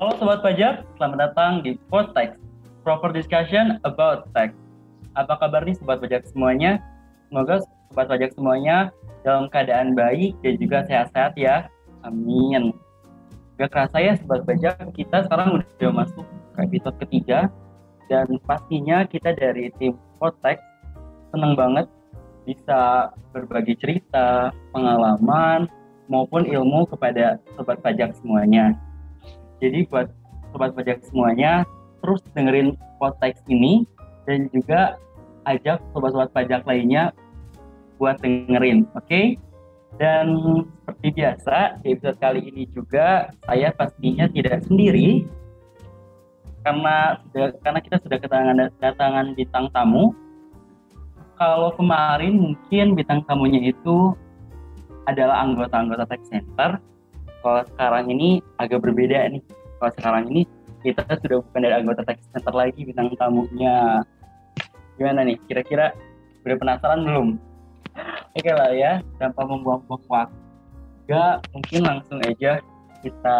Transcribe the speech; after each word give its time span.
Halo 0.00 0.16
Sobat 0.16 0.40
Pajak, 0.40 0.88
selamat 0.96 1.18
datang 1.28 1.60
di 1.60 1.76
Podtext, 1.92 2.40
proper 2.88 3.12
discussion 3.12 3.76
about 3.84 4.32
tax. 4.32 4.56
Apa 5.12 5.36
kabar 5.36 5.60
nih 5.60 5.76
Sobat 5.76 6.00
Pajak 6.00 6.24
semuanya? 6.24 6.80
Semoga 7.28 7.60
Sobat 7.92 8.08
Pajak 8.08 8.32
semuanya 8.32 8.88
dalam 9.28 9.52
keadaan 9.52 9.92
baik 9.92 10.40
dan 10.40 10.56
juga 10.56 10.88
sehat-sehat 10.88 11.36
ya. 11.36 11.68
Amin. 12.00 12.72
Gak 13.60 13.76
kerasa 13.76 14.00
ya 14.00 14.16
Sobat 14.16 14.48
Pajak, 14.48 14.80
kita 14.96 15.28
sekarang 15.28 15.60
udah 15.60 15.92
masuk 15.92 16.24
ke 16.56 16.58
episode 16.64 16.96
ketiga 17.04 17.52
dan 18.08 18.40
pastinya 18.48 19.04
kita 19.04 19.36
dari 19.36 19.68
tim 19.76 20.00
Podtext 20.16 20.64
senang 21.28 21.52
banget 21.52 21.84
bisa 22.48 23.12
berbagi 23.36 23.76
cerita, 23.76 24.48
pengalaman, 24.72 25.68
maupun 26.08 26.48
ilmu 26.48 26.88
kepada 26.88 27.36
Sobat 27.52 27.84
Pajak 27.84 28.16
semuanya. 28.16 28.80
Jadi 29.60 29.86
buat 29.86 30.08
sobat 30.50 30.72
pajak 30.74 31.04
semuanya 31.06 31.62
terus 32.00 32.24
dengerin 32.32 32.74
podcast 32.96 33.40
ini 33.46 33.84
dan 34.24 34.48
juga 34.50 34.96
ajak 35.48 35.80
sobat-sobat 35.92 36.32
pajak 36.32 36.64
lainnya 36.64 37.12
buat 38.00 38.16
dengerin, 38.24 38.88
oke? 38.96 39.04
Okay? 39.04 39.36
Dan 40.00 40.40
seperti 40.80 41.08
biasa 41.12 41.82
di 41.84 41.86
episode 41.92 42.18
kali 42.22 42.40
ini 42.48 42.64
juga 42.72 43.28
saya 43.44 43.68
pastinya 43.74 44.24
tidak 44.32 44.64
sendiri 44.64 45.28
karena 46.64 47.20
karena 47.60 47.80
kita 47.80 47.96
sudah 48.04 48.18
kedatangan 48.20 48.70
datangan 48.80 49.26
bintang 49.36 49.66
tamu. 49.74 50.16
Kalau 51.40 51.72
kemarin 51.72 52.36
mungkin 52.36 52.96
bintang 52.96 53.24
tamunya 53.24 53.72
itu 53.72 54.12
adalah 55.08 55.40
anggota-anggota 55.40 56.04
tech 56.04 56.22
center 56.28 56.76
kalau 57.40 57.62
sekarang 57.74 58.12
ini 58.12 58.44
agak 58.60 58.84
berbeda 58.84 59.32
nih. 59.32 59.42
Kalau 59.80 59.92
sekarang 59.96 60.24
ini 60.28 60.42
kita 60.84 61.04
sudah 61.08 61.40
bukan 61.44 61.60
dari 61.60 61.74
anggota 61.76 62.04
tech 62.04 62.20
center 62.32 62.52
lagi 62.52 62.84
bintang 62.84 63.12
tamunya. 63.16 64.04
Gimana 64.96 65.24
nih? 65.24 65.36
Kira-kira 65.48 65.96
udah 66.44 66.56
penasaran 66.56 67.04
belum? 67.04 67.28
Oke 68.36 68.52
lah 68.52 68.70
ya, 68.72 69.00
tanpa 69.18 69.44
membuang-buang 69.44 70.04
waktu. 70.08 70.38
Gak, 71.10 71.42
mungkin 71.50 71.80
langsung 71.82 72.22
aja 72.22 72.62
kita 73.02 73.38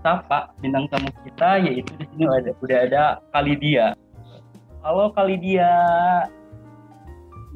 sapa 0.00 0.48
bintang 0.64 0.88
tamu 0.88 1.12
kita 1.26 1.60
yaitu 1.60 1.92
di 2.00 2.08
sini 2.08 2.24
ada 2.24 2.50
udah 2.56 2.78
ada 2.88 3.04
Kalidia. 3.36 3.86
Halo 4.80 5.12
Kalidia. 5.12 5.74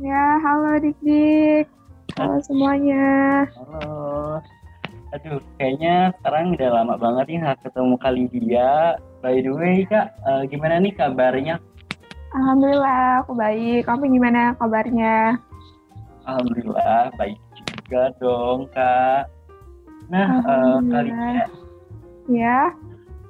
Ya, 0.02 0.24
halo 0.44 0.76
Dik-Dik. 0.82 1.70
Halo 2.20 2.36
semuanya. 2.44 3.46
Halo. 3.56 4.42
Aduh, 5.14 5.38
kayaknya 5.62 6.10
sekarang 6.18 6.58
udah 6.58 6.70
lama 6.74 6.94
banget 6.98 7.24
nih 7.30 7.38
nggak 7.46 7.58
ketemu 7.62 7.94
kali 8.02 8.24
dia. 8.34 8.98
By 9.22 9.38
the 9.46 9.54
way, 9.54 9.86
Kak, 9.86 10.10
uh, 10.26 10.42
gimana 10.50 10.82
nih 10.82 10.90
kabarnya? 10.90 11.62
Alhamdulillah, 12.34 13.22
aku 13.22 13.38
baik. 13.38 13.86
Kamu 13.86 14.10
gimana 14.10 14.58
kabarnya? 14.58 15.38
Alhamdulillah, 16.26 17.14
baik 17.14 17.38
juga 17.62 18.10
dong, 18.18 18.66
Kak. 18.74 19.30
Nah, 20.10 20.42
uh, 20.42 20.82
kali 20.82 21.10
ini 21.14 21.42
ya. 22.34 22.74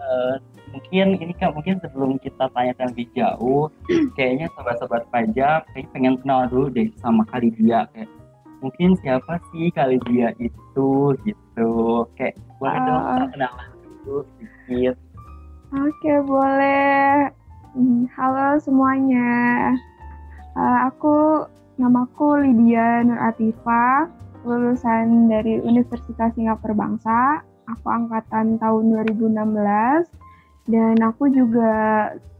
Uh, 0.01 0.41
mungkin 0.73 1.21
ini 1.21 1.37
Kak, 1.37 1.53
mungkin 1.53 1.85
sebelum 1.85 2.17
kita 2.17 2.49
tanya 2.57 2.73
lebih 2.81 3.13
jauh, 3.13 3.69
kayaknya 4.17 4.49
sobat-sobat 4.57 5.05
pajak 5.13 5.69
kayak 5.77 5.93
pengen 5.93 6.17
kenal 6.25 6.49
dulu 6.49 6.73
deh 6.73 6.89
sama 6.97 7.29
kali 7.29 7.53
dia 7.61 7.85
kayak 7.93 8.09
mungkin 8.65 8.97
siapa 9.05 9.37
sih 9.53 9.69
kali 9.77 10.01
dia 10.09 10.33
itu 10.41 11.13
gitu. 11.29 11.73
Kayak 12.17 12.41
boleh 12.57 12.81
uh, 12.81 12.87
dong 12.89 13.03
ah. 13.05 13.29
kenalan 13.29 13.71
dulu 14.09 14.21
sedikit. 14.41 14.97
Oke 15.77 15.93
okay, 16.01 16.19
boleh. 16.25 17.29
Hmm, 17.77 18.09
halo 18.17 18.57
semuanya. 18.65 19.75
Uh, 20.57 20.79
aku 20.89 21.45
namaku 21.77 22.41
Lydia 22.41 23.05
Nur 23.05 23.21
Atifa 23.21 24.09
lulusan 24.49 25.29
dari 25.29 25.61
Universitas 25.61 26.33
Singapura 26.33 26.73
Bangsa. 26.73 27.45
Aku 27.69 27.89
angkatan 27.89 28.57
tahun 28.61 28.93
2016 29.09 30.09
dan 30.69 30.97
aku 31.01 31.33
juga 31.33 31.73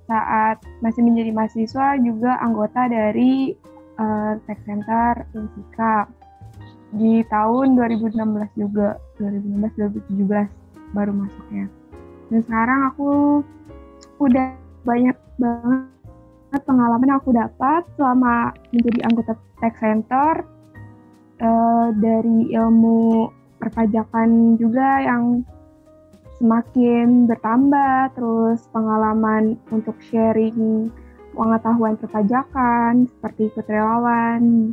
saat 0.05 0.61
masih 0.85 1.01
menjadi 1.01 1.33
mahasiswa 1.33 1.97
juga 1.97 2.37
anggota 2.45 2.93
dari 2.93 3.57
uh, 3.99 4.33
Tech 4.47 4.59
Center 4.67 5.27
Insika 5.35 6.09
di 6.95 7.27
tahun 7.27 7.75
2016 7.75 8.15
juga 8.55 8.99
2016 9.19 10.15
2017 10.15 10.95
baru 10.95 11.13
masuknya. 11.13 11.67
Dan 12.31 12.41
sekarang 12.47 12.81
aku 12.95 13.11
udah 14.23 14.55
banyak 14.87 15.17
banget 15.41 16.63
pengalaman 16.63 17.11
yang 17.11 17.19
aku 17.19 17.35
dapat 17.35 17.83
selama 17.99 18.55
menjadi 18.71 19.01
anggota 19.11 19.33
Tech 19.59 19.75
Center. 19.79 20.47
Uh, 21.43 21.91
dari 21.99 22.55
ilmu 22.55 23.27
perpajakan 23.59 24.55
juga 24.55 25.03
yang 25.03 25.43
semakin 26.39 27.27
bertambah 27.27 28.15
terus 28.15 28.71
pengalaman 28.71 29.59
untuk 29.75 29.99
sharing 29.99 30.95
pengetahuan 31.35 31.99
perpajakan 31.99 33.11
seperti 33.11 33.51
ikut 33.51 33.67
relawan, 33.67 34.73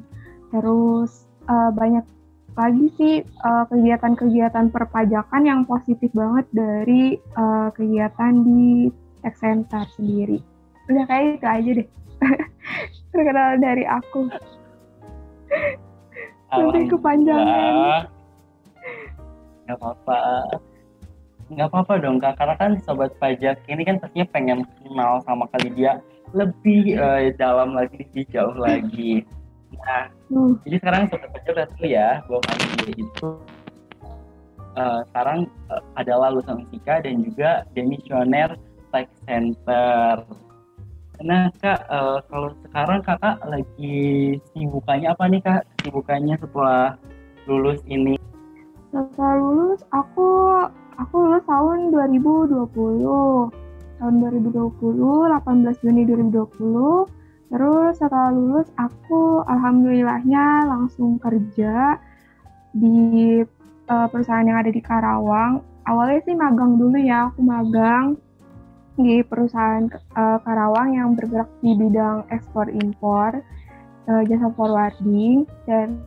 terus 0.54 1.26
uh, 1.50 1.74
banyak 1.74 2.06
lagi 2.52 2.88
sih 3.00 3.16
kegiatan 3.24 3.66
kegiatan-kegiatan 3.72 4.66
perpajakan 4.76 5.44
yang 5.48 5.62
positif 5.64 6.12
banget 6.12 6.46
dari 6.52 7.16
uh, 7.40 7.72
kegiatan 7.72 8.34
di 8.44 8.92
tech 9.24 9.36
center 9.40 9.88
sendiri. 9.96 10.44
Udah 10.92 11.06
kayak 11.08 11.40
itu 11.40 11.48
aja 11.48 11.72
deh. 11.80 11.88
Terkenal 13.16 13.50
dari 13.58 13.86
aku. 13.88 14.28
Nanti 16.52 16.80
kepanjangan. 16.92 18.12
Gak 19.68 19.78
apa-apa 19.80 20.20
nggak 21.52 21.68
apa-apa 21.68 21.94
dong 22.00 22.16
kak 22.16 22.40
karena 22.40 22.56
kan 22.56 22.72
sobat 22.80 23.12
pajak 23.20 23.60
ini 23.68 23.84
kan 23.84 24.00
pastinya 24.00 24.28
pengen 24.32 24.60
kenal 24.80 25.20
sama 25.28 25.44
kali 25.52 25.68
dia 25.76 26.00
lebih 26.32 26.96
uh, 26.98 27.32
dalam 27.36 27.76
lagi 27.76 28.08
lebih 28.08 28.26
jauh 28.32 28.56
lagi. 28.56 29.24
Nah 29.72 30.12
hmm. 30.32 30.60
jadi 30.68 30.76
sekarang 30.84 31.02
sobat 31.12 31.30
pajak 31.32 31.54
lihat 31.56 31.70
dulu 31.76 31.88
ya 31.88 32.10
bahwa 32.28 32.52
dia 32.82 32.94
itu. 32.96 33.30
Uh, 34.72 35.04
sekarang 35.12 35.52
uh, 35.68 35.84
adalah 36.00 36.32
lulusan 36.32 36.64
fisika 36.72 37.04
dan 37.04 37.20
juga 37.28 37.68
demisioner 37.76 38.56
tech 38.96 39.12
center. 39.28 40.24
Nah 41.20 41.52
kak 41.60 41.86
uh, 41.92 42.24
kalau 42.32 42.56
sekarang 42.66 43.00
kakak 43.04 43.38
lagi 43.46 44.40
sibukannya 44.56 45.12
apa 45.12 45.24
nih 45.28 45.42
kak? 45.44 45.62
Sibukannya 45.84 46.40
setelah 46.40 46.96
lulus 47.46 47.84
ini? 47.92 48.16
Setelah 48.96 49.36
lulus 49.44 49.84
aku 49.92 50.28
aku 50.96 51.16
lulus 51.20 51.44
tahun 51.44 51.92
2020 51.92 53.61
tahun 54.02 54.18
2020 54.18 54.82
18 54.82 55.84
Juni 55.86 56.02
2020 56.10 57.54
terus 57.54 57.94
setelah 58.02 58.34
lulus 58.34 58.66
aku 58.82 59.46
alhamdulillahnya 59.46 60.66
langsung 60.66 61.22
kerja 61.22 62.02
di 62.74 63.44
uh, 63.92 64.08
perusahaan 64.08 64.48
yang 64.48 64.64
ada 64.64 64.72
di 64.72 64.80
Karawang. 64.80 65.60
Awalnya 65.84 66.20
sih 66.24 66.36
magang 66.38 66.80
dulu 66.80 66.96
ya 66.96 67.28
aku 67.28 67.44
magang 67.44 68.16
di 68.96 69.20
perusahaan 69.28 69.92
uh, 70.16 70.40
Karawang 70.48 70.96
yang 70.96 71.10
bergerak 71.20 71.52
di 71.60 71.76
bidang 71.76 72.24
ekspor 72.32 72.72
impor 72.72 73.44
uh, 74.08 74.24
jasa 74.24 74.48
forwarding. 74.56 75.44
Dan 75.68 76.00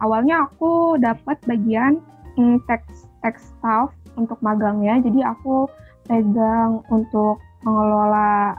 awalnya 0.00 0.48
aku 0.48 0.96
dapat 0.96 1.36
bagian 1.44 2.00
mm, 2.40 2.64
teks 2.64 3.04
tech 3.20 3.36
staff 3.36 3.92
untuk 4.16 4.40
magangnya. 4.40 4.96
Jadi 5.04 5.20
aku 5.20 5.68
pegang 6.06 6.80
untuk 6.88 7.42
mengelola 7.66 8.56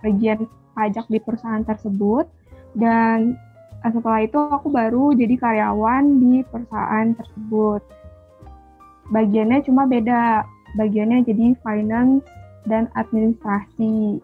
bagian 0.00 0.46
pajak 0.72 1.06
di 1.10 1.18
perusahaan 1.18 1.66
tersebut 1.66 2.30
dan 2.78 3.34
eh, 3.82 3.90
setelah 3.90 4.22
itu 4.22 4.38
aku 4.38 4.68
baru 4.70 5.16
jadi 5.16 5.34
karyawan 5.34 6.22
di 6.22 6.34
perusahaan 6.46 7.12
tersebut. 7.16 7.82
Bagiannya 9.10 9.62
cuma 9.66 9.86
beda, 9.86 10.42
bagiannya 10.74 11.22
jadi 11.26 11.54
finance 11.62 12.26
dan 12.66 12.90
administrasi. 12.98 14.18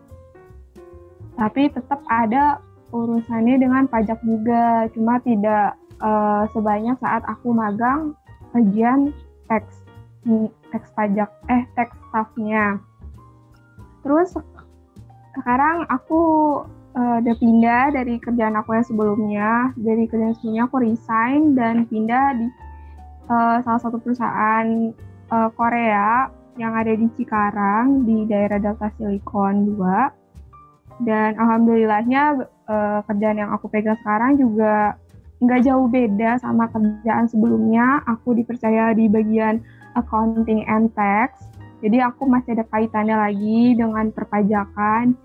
Tapi 1.39 1.63
tetap 1.71 2.03
ada 2.11 2.59
urusannya 2.93 3.57
dengan 3.57 3.89
pajak 3.89 4.21
juga, 4.27 4.91
cuma 4.93 5.17
tidak 5.23 5.79
uh, 6.03 6.45
sebanyak 6.53 6.99
saat 7.01 7.25
aku 7.25 7.55
magang 7.55 8.13
bagian 8.53 9.15
teks 9.49 9.82
teks 10.71 10.89
pajak 10.95 11.31
eh 11.51 11.63
teks 11.75 11.95
staffnya. 12.11 12.79
Terus 14.03 14.35
sekarang 15.39 15.87
aku 15.89 16.23
uh, 16.95 17.17
udah 17.23 17.37
pindah 17.39 17.95
dari 17.95 18.19
kerjaan 18.23 18.59
aku 18.59 18.77
yang 18.77 18.87
sebelumnya. 18.87 19.51
Dari 19.79 20.05
kerjaan 20.07 20.35
sebelumnya 20.39 20.65
aku 20.69 20.77
resign 20.83 21.59
dan 21.59 21.87
pindah 21.87 22.27
di 22.39 22.47
uh, 23.31 23.59
salah 23.63 23.81
satu 23.83 23.99
perusahaan 23.99 24.93
uh, 25.31 25.49
Korea 25.55 26.31
yang 26.61 26.77
ada 26.77 26.93
di 26.93 27.09
Cikarang 27.17 28.05
di 28.05 28.29
daerah 28.29 28.61
Delta 28.61 28.93
Silicon 29.01 29.73
2 29.73 31.01
dan 31.09 31.33
alhamdulillahnya 31.41 32.45
uh, 32.69 33.01
kerjaan 33.09 33.41
yang 33.41 33.51
aku 33.57 33.73
pegang 33.73 33.97
sekarang 34.05 34.37
juga 34.37 35.01
nggak 35.43 35.65
jauh 35.67 35.89
beda 35.91 36.39
sama 36.39 36.69
kerjaan 36.71 37.27
sebelumnya. 37.27 38.05
Aku 38.07 38.37
dipercaya 38.37 38.95
di 38.95 39.09
bagian 39.11 39.65
accounting 39.99 40.65
and 40.69 40.93
tax. 40.95 41.49
Jadi 41.83 41.99
aku 41.99 42.31
masih 42.31 42.55
ada 42.55 42.65
kaitannya 42.71 43.17
lagi 43.19 43.75
dengan 43.75 44.15
perpajakan 44.15 45.19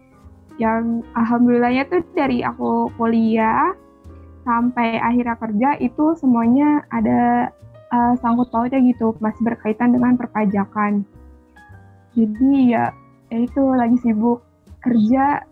yang 0.58 1.06
alhamdulillahnya 1.14 1.86
tuh 1.86 2.02
dari 2.18 2.42
aku 2.42 2.90
kuliah 2.98 3.78
sampai 4.42 4.98
akhirnya 4.98 5.38
kerja 5.38 5.69
itu 5.78 6.18
semuanya 6.18 6.81
ada 6.90 7.54
uh, 7.94 8.14
sangkut 8.18 8.50
pautnya 8.50 8.81
gitu 8.81 9.14
masih 9.22 9.44
berkaitan 9.46 9.94
dengan 9.94 10.18
perpajakan. 10.18 11.06
Jadi 12.18 12.74
ya, 12.74 12.90
ya 13.30 13.38
itu 13.46 13.64
lagi 13.78 13.98
sibuk 14.02 14.42
kerja 14.81 15.46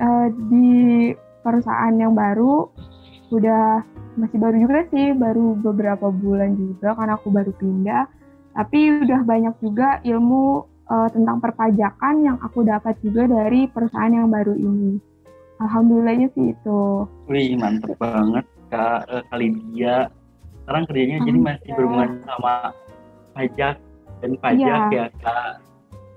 uh, 0.00 0.28
di 0.48 1.12
perusahaan 1.44 1.92
yang 1.92 2.16
baru. 2.16 2.72
Udah 3.28 3.84
masih 4.16 4.40
baru 4.40 4.56
juga 4.56 4.80
sih 4.88 5.12
baru 5.12 5.52
beberapa 5.60 6.08
bulan 6.08 6.56
juga 6.56 6.96
karena 6.96 7.20
aku 7.20 7.28
baru 7.28 7.52
pindah 7.52 8.08
tapi 8.56 9.04
udah 9.04 9.20
banyak 9.28 9.54
juga 9.60 10.00
ilmu 10.00 10.64
uh, 10.88 11.08
tentang 11.12 11.38
perpajakan 11.44 12.14
yang 12.24 12.36
aku 12.40 12.64
dapat 12.64 12.96
juga 13.04 13.28
dari 13.28 13.68
perusahaan 13.68 14.08
yang 14.08 14.32
baru 14.32 14.56
ini. 14.56 14.96
Alhamdulillahnya 15.60 16.32
sih 16.32 16.56
itu. 16.56 17.04
Wih 17.28 17.56
mantep 17.60 17.96
banget 18.00 18.44
kak 18.72 19.04
uh, 19.12 19.22
kali 19.28 19.52
dia. 19.72 20.08
Sekarang 20.64 20.82
kerjanya 20.88 21.16
jadi 21.22 21.38
masih 21.38 21.70
berhubungan 21.76 22.10
sama 22.26 22.54
pajak 23.36 23.76
dan 24.24 24.32
pajak 24.40 24.80
ya, 24.88 25.04
ya 25.04 25.06
kak. 25.20 25.52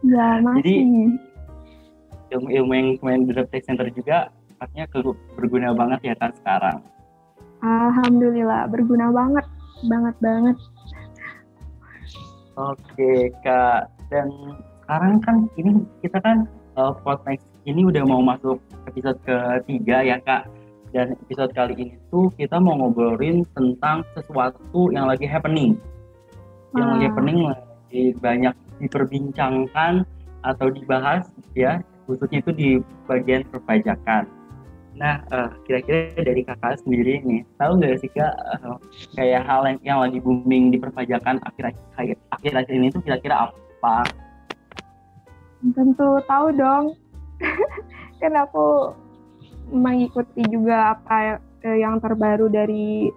Ya 0.07 0.27
masih. 0.39 0.57
Jadi 0.63 0.75
ilmu-ilmu 2.29 2.73
yang 2.73 2.87
kemarin 3.03 3.21
di 3.27 3.33
Tech 3.35 3.63
Center 3.67 3.87
juga 3.91 4.31
artinya 4.59 4.85
berguna 5.35 5.75
banget 5.75 5.99
ya 6.07 6.15
kak 6.15 6.39
sekarang. 6.39 6.79
Alhamdulillah 7.59 8.71
berguna 8.71 9.11
banget, 9.11 9.45
banget 9.91 10.15
banget. 10.23 10.57
Oke 12.59 13.31
kak, 13.39 13.87
dan 14.11 14.27
sekarang 14.83 15.23
kan 15.23 15.47
ini 15.55 15.79
kita 16.03 16.19
kan 16.19 16.43
uh, 16.75 16.91
podcast 17.07 17.39
ini 17.63 17.87
udah 17.87 18.03
mau 18.03 18.19
masuk 18.19 18.59
episode 18.83 19.15
ketiga 19.23 20.03
ya 20.03 20.19
kak. 20.19 20.43
Dan 20.91 21.15
episode 21.23 21.55
kali 21.55 21.73
ini 21.79 21.95
tuh 22.11 22.27
kita 22.35 22.59
mau 22.59 22.75
ngobrolin 22.75 23.47
tentang 23.55 24.03
sesuatu 24.11 24.91
yang 24.91 25.07
lagi 25.07 25.23
happening. 25.23 25.79
Yang 26.75 26.87
lagi 26.91 27.03
happening 27.07 27.39
lagi 27.47 28.03
banyak 28.19 28.55
diperbincangkan 28.83 30.03
atau 30.43 30.67
dibahas 30.67 31.31
ya, 31.55 31.79
khususnya 32.11 32.43
itu 32.43 32.51
di 32.51 32.69
bagian 33.07 33.47
perpajakan. 33.47 34.27
Nah, 34.99 35.23
uh, 35.31 35.47
kira-kira 35.63 36.11
dari 36.19 36.43
kakak 36.43 36.83
sendiri 36.83 37.23
nih, 37.23 37.47
tahu 37.55 37.79
nggak 37.79 38.03
sih 38.03 38.11
kak, 38.11 38.35
uh, 38.35 38.75
kayak 39.15 39.47
hal 39.47 39.63
yang, 39.63 39.79
yang 39.87 39.99
lagi 40.03 40.19
booming 40.19 40.75
di 40.75 40.77
perpajakan 40.77 41.39
akhir-akhir 41.47 42.19
akhir-akhir 42.35 42.73
ini 42.75 42.91
tuh 42.91 42.99
kira-kira 43.07 43.47
apa? 43.47 44.03
Tentu 45.71 46.19
tahu 46.27 46.51
dong, 46.51 46.99
kan 48.19 48.33
aku 48.35 48.91
mengikuti 49.71 50.43
juga 50.51 50.99
apa 50.99 51.39
uh, 51.39 51.77
yang 51.79 52.03
terbaru 52.03 52.51
dari 52.51 53.07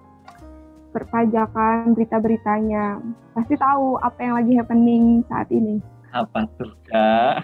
perpajakan 0.94 1.98
berita-beritanya. 1.98 3.02
Pasti 3.34 3.58
tahu 3.58 3.98
apa 3.98 4.18
yang 4.22 4.34
lagi 4.38 4.52
happening 4.54 5.26
saat 5.26 5.50
ini. 5.50 5.82
Apa 6.14 6.46
tuh 6.62 6.70
kak? 6.86 7.42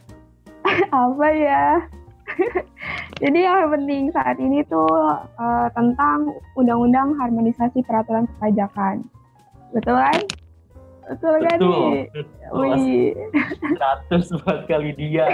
apa 0.94 1.26
ya? 1.34 1.82
Jadi 3.18 3.40
yang 3.42 3.74
penting 3.74 4.14
saat 4.14 4.38
ini 4.38 4.62
tuh 4.70 4.86
uh, 5.38 5.66
tentang 5.74 6.30
undang-undang 6.54 7.18
harmonisasi 7.18 7.82
peraturan 7.82 8.30
perpajakan. 8.30 9.02
Betul 9.74 9.98
kan? 9.98 10.20
Betul, 11.08 11.34
kan 11.40 11.58
nih? 11.58 12.04
Wih. 12.52 13.16
100 14.12 14.38
buat 14.44 14.60
kali 14.68 14.92
dia. 14.94 15.26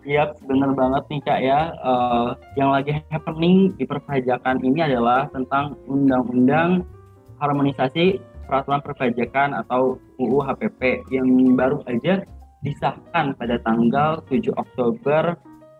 Iya, 0.00 0.32
benar 0.48 0.72
banget 0.72 1.04
nih 1.12 1.20
Kak 1.24 1.40
ya. 1.44 1.60
Uh, 1.84 2.32
yang 2.56 2.72
lagi 2.72 2.96
happening 3.12 3.72
di 3.76 3.84
perpajakan 3.84 4.56
ini 4.64 4.80
adalah 4.80 5.28
tentang 5.32 5.76
undang-undang 5.84 6.84
harmonisasi 7.40 8.20
peraturan 8.48 8.80
perpajakan 8.80 9.60
atau 9.60 10.00
UU 10.16 10.40
HPP 10.44 11.04
yang 11.12 11.28
baru 11.56 11.84
aja 11.88 12.24
disahkan 12.60 13.32
pada 13.36 13.56
tanggal 13.64 14.20
7 14.28 14.52
Oktober 14.56 15.36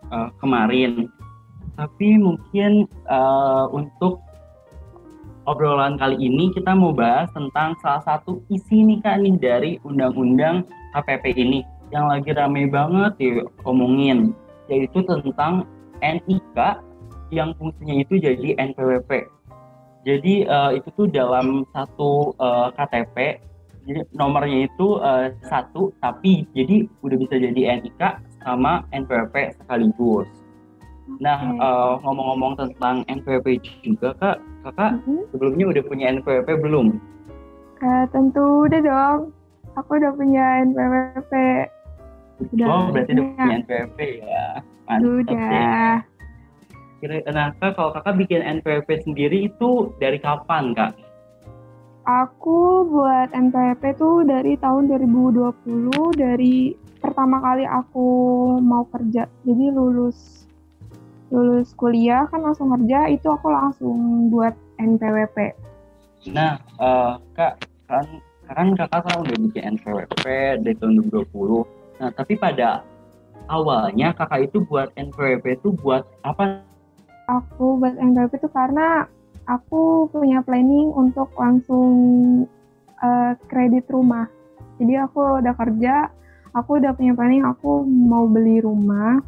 uh, 0.09 0.29
kemarin. 0.41 1.09
Tapi 1.77 2.21
mungkin 2.21 2.89
uh, 3.09 3.69
untuk 3.73 4.21
obrolan 5.49 5.97
kali 5.97 6.21
ini 6.21 6.53
kita 6.53 6.77
mau 6.77 6.93
bahas 6.93 7.33
tentang 7.33 7.77
salah 7.81 8.05
satu 8.05 8.45
isi 8.53 8.85
nih 8.85 9.01
kak 9.01 9.19
nih 9.25 9.37
dari 9.41 9.73
undang-undang 9.83 10.69
HPP 10.93 11.37
ini 11.37 11.65
yang 11.91 12.07
lagi 12.07 12.31
rame 12.31 12.71
banget 12.71 13.17
diomongin 13.19 14.37
yaitu 14.71 15.03
tentang 15.03 15.67
NIK 15.99 16.59
yang 17.35 17.51
fungsinya 17.59 17.95
itu 17.99 18.19
jadi 18.19 18.59
NPWP. 18.59 19.27
Jadi 20.07 20.49
uh, 20.49 20.73
itu 20.73 20.89
tuh 20.97 21.07
dalam 21.11 21.67
satu 21.77 22.33
uh, 22.41 22.73
KTP 22.73 23.43
jadi 23.91 24.07
nomornya 24.15 24.71
itu 24.71 25.03
uh, 25.03 25.35
satu 25.43 25.91
tapi 25.99 26.47
jadi 26.55 26.87
udah 27.03 27.17
bisa 27.19 27.35
jadi 27.43 27.83
NIK 27.83 28.03
sama 28.47 28.87
NPWP 28.95 29.59
sekaligus. 29.59 30.31
Nah 31.19 31.59
uh, 31.59 31.99
ngomong-ngomong 32.07 32.55
tentang 32.55 33.03
NPWP 33.11 33.59
juga 33.83 34.15
kak, 34.23 34.39
kakak 34.63 35.03
mm-hmm. 35.03 35.27
sebelumnya 35.35 35.65
udah 35.75 35.83
punya 35.91 36.07
NPWP 36.15 36.49
belum? 36.63 37.03
Uh, 37.83 38.07
tentu 38.15 38.71
udah 38.71 38.79
dong, 38.79 39.21
aku 39.75 39.99
udah 39.99 40.13
punya 40.15 40.63
NPWP. 40.71 41.33
Udah 42.55 42.67
oh 42.71 42.85
berarti 42.95 43.11
udah 43.19 43.27
punya 43.35 43.55
NPWP 43.67 43.99
ya? 44.23 44.47
Mantap 44.87 45.11
udah. 45.27 45.91
Kira, 47.03 47.17
nah 47.33 47.51
kak 47.59 47.75
kalau 47.75 47.91
kakak 47.91 48.15
bikin 48.23 48.45
NPWP 48.63 49.03
sendiri 49.03 49.51
itu 49.51 49.91
dari 49.99 50.23
kapan 50.23 50.79
kak? 50.79 50.95
Aku 52.09 52.89
buat 52.89 53.29
MPP 53.37 54.01
tuh 54.01 54.25
dari 54.25 54.57
tahun 54.57 54.89
2020 54.89 56.17
dari 56.17 56.73
pertama 56.97 57.41
kali 57.45 57.69
aku 57.69 58.09
mau 58.65 58.89
kerja. 58.89 59.29
Jadi 59.45 59.67
lulus 59.69 60.49
lulus 61.31 61.77
kuliah 61.77 62.27
kan 62.27 62.43
langsung 62.43 62.73
kerja 62.75 63.07
itu 63.13 63.29
aku 63.29 63.53
langsung 63.53 64.29
buat 64.33 64.57
NPWP. 64.81 65.55
Nah, 66.33 66.57
uh, 66.81 67.21
Kak, 67.37 67.69
kan 67.87 68.05
kan 68.51 68.67
Kakak 68.75 69.01
kan 69.07 69.15
udah 69.23 69.37
bikin 69.47 69.79
NPWP 69.79 70.25
dari 70.65 70.75
tahun 70.81 71.05
2020. 71.09 71.65
Nah, 72.01 72.11
tapi 72.17 72.35
pada 72.35 72.83
awalnya 73.47 74.17
Kakak 74.17 74.51
itu 74.51 74.65
buat 74.65 74.89
NPWP 74.97 75.63
itu 75.63 75.77
buat 75.79 76.09
apa? 76.25 76.65
Aku 77.29 77.79
buat 77.79 77.95
NPWP 77.95 78.41
itu 78.41 78.49
karena 78.51 79.07
aku 79.51 80.07
punya 80.15 80.39
planning 80.47 80.95
untuk 80.95 81.35
langsung 81.35 81.91
uh, 83.03 83.35
kredit 83.51 83.91
rumah. 83.91 84.31
Jadi 84.79 84.95
aku 84.97 85.43
udah 85.43 85.55
kerja, 85.59 86.07
aku 86.55 86.79
udah 86.79 86.95
punya 86.95 87.13
planning 87.19 87.43
aku 87.43 87.83
mau 87.85 88.31
beli 88.31 88.63
rumah 88.63 89.19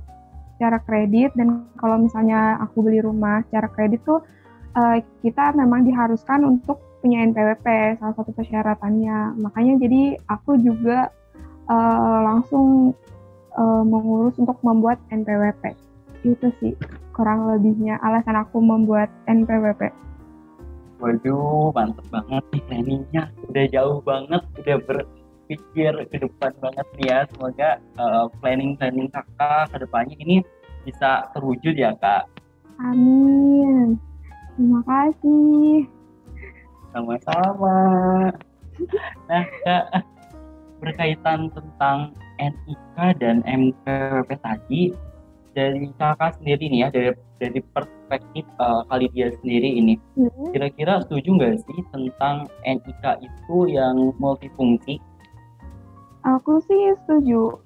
secara 0.57 0.79
kredit 0.87 1.35
dan 1.35 1.67
kalau 1.75 1.99
misalnya 1.99 2.55
aku 2.62 2.87
beli 2.87 3.02
rumah 3.02 3.43
secara 3.50 3.67
kredit 3.75 3.99
tuh 4.07 4.23
uh, 4.79 4.97
kita 5.21 5.50
memang 5.59 5.83
diharuskan 5.83 6.47
untuk 6.47 6.79
punya 7.02 7.26
NPWP 7.26 7.99
salah 7.99 8.14
satu 8.14 8.31
persyaratannya. 8.31 9.43
Makanya 9.43 9.75
jadi 9.83 10.23
aku 10.31 10.55
juga 10.62 11.11
uh, 11.67 12.19
langsung 12.23 12.95
uh, 13.59 13.83
mengurus 13.83 14.38
untuk 14.38 14.62
membuat 14.62 15.02
NPWP. 15.11 15.75
Itu 16.23 16.55
sih 16.62 16.79
kurang 17.11 17.50
lebihnya 17.50 17.99
alasan 18.00 18.38
aku 18.38 18.62
membuat 18.62 19.11
NPWP. 19.26 19.91
Waduh, 21.02 21.75
mantep 21.75 22.06
banget 22.14 22.44
nih 22.54 22.62
planningnya. 22.71 23.23
Udah 23.50 23.64
jauh 23.75 23.99
banget, 24.06 24.42
udah 24.62 24.78
berpikir 24.87 25.92
ke 26.06 26.16
depan 26.23 26.54
banget 26.62 26.87
nih 26.94 27.06
ya. 27.11 27.18
Semoga 27.26 27.71
uh, 27.99 28.30
planning-planning 28.38 29.11
kakak 29.11 29.66
ke 29.75 29.76
depannya 29.82 30.14
ini 30.23 30.37
bisa 30.87 31.26
terwujud 31.35 31.75
ya 31.75 31.90
kak. 31.99 32.30
Amin. 32.78 33.99
Terima 34.54 34.80
kasih. 34.87 35.90
Sama-sama. 36.94 37.78
Nah 39.28 39.44
kak, 39.62 39.85
berkaitan 40.80 41.52
tentang 41.52 42.16
NIK 42.40 42.97
dan 43.21 43.44
MPWP 43.44 44.30
tadi, 44.40 44.90
dari 45.52 45.92
kakak 46.00 46.40
sendiri 46.40 46.64
nih 46.68 46.80
ya, 46.85 46.88
dari 46.88 47.11
dari 47.40 47.61
perspektif 47.75 48.44
uh, 48.62 48.87
kali 48.88 49.11
dia 49.12 49.35
sendiri 49.42 49.68
ini 49.78 49.94
hmm. 50.16 50.54
kira-kira 50.54 51.02
setuju 51.04 51.28
nggak 51.37 51.54
sih 51.66 51.80
tentang 51.90 52.47
NIK 52.62 53.04
itu 53.21 53.56
yang 53.68 54.14
multifungsi 54.23 55.02
Aku 56.23 56.62
sih 56.62 56.94
setuju 57.02 57.59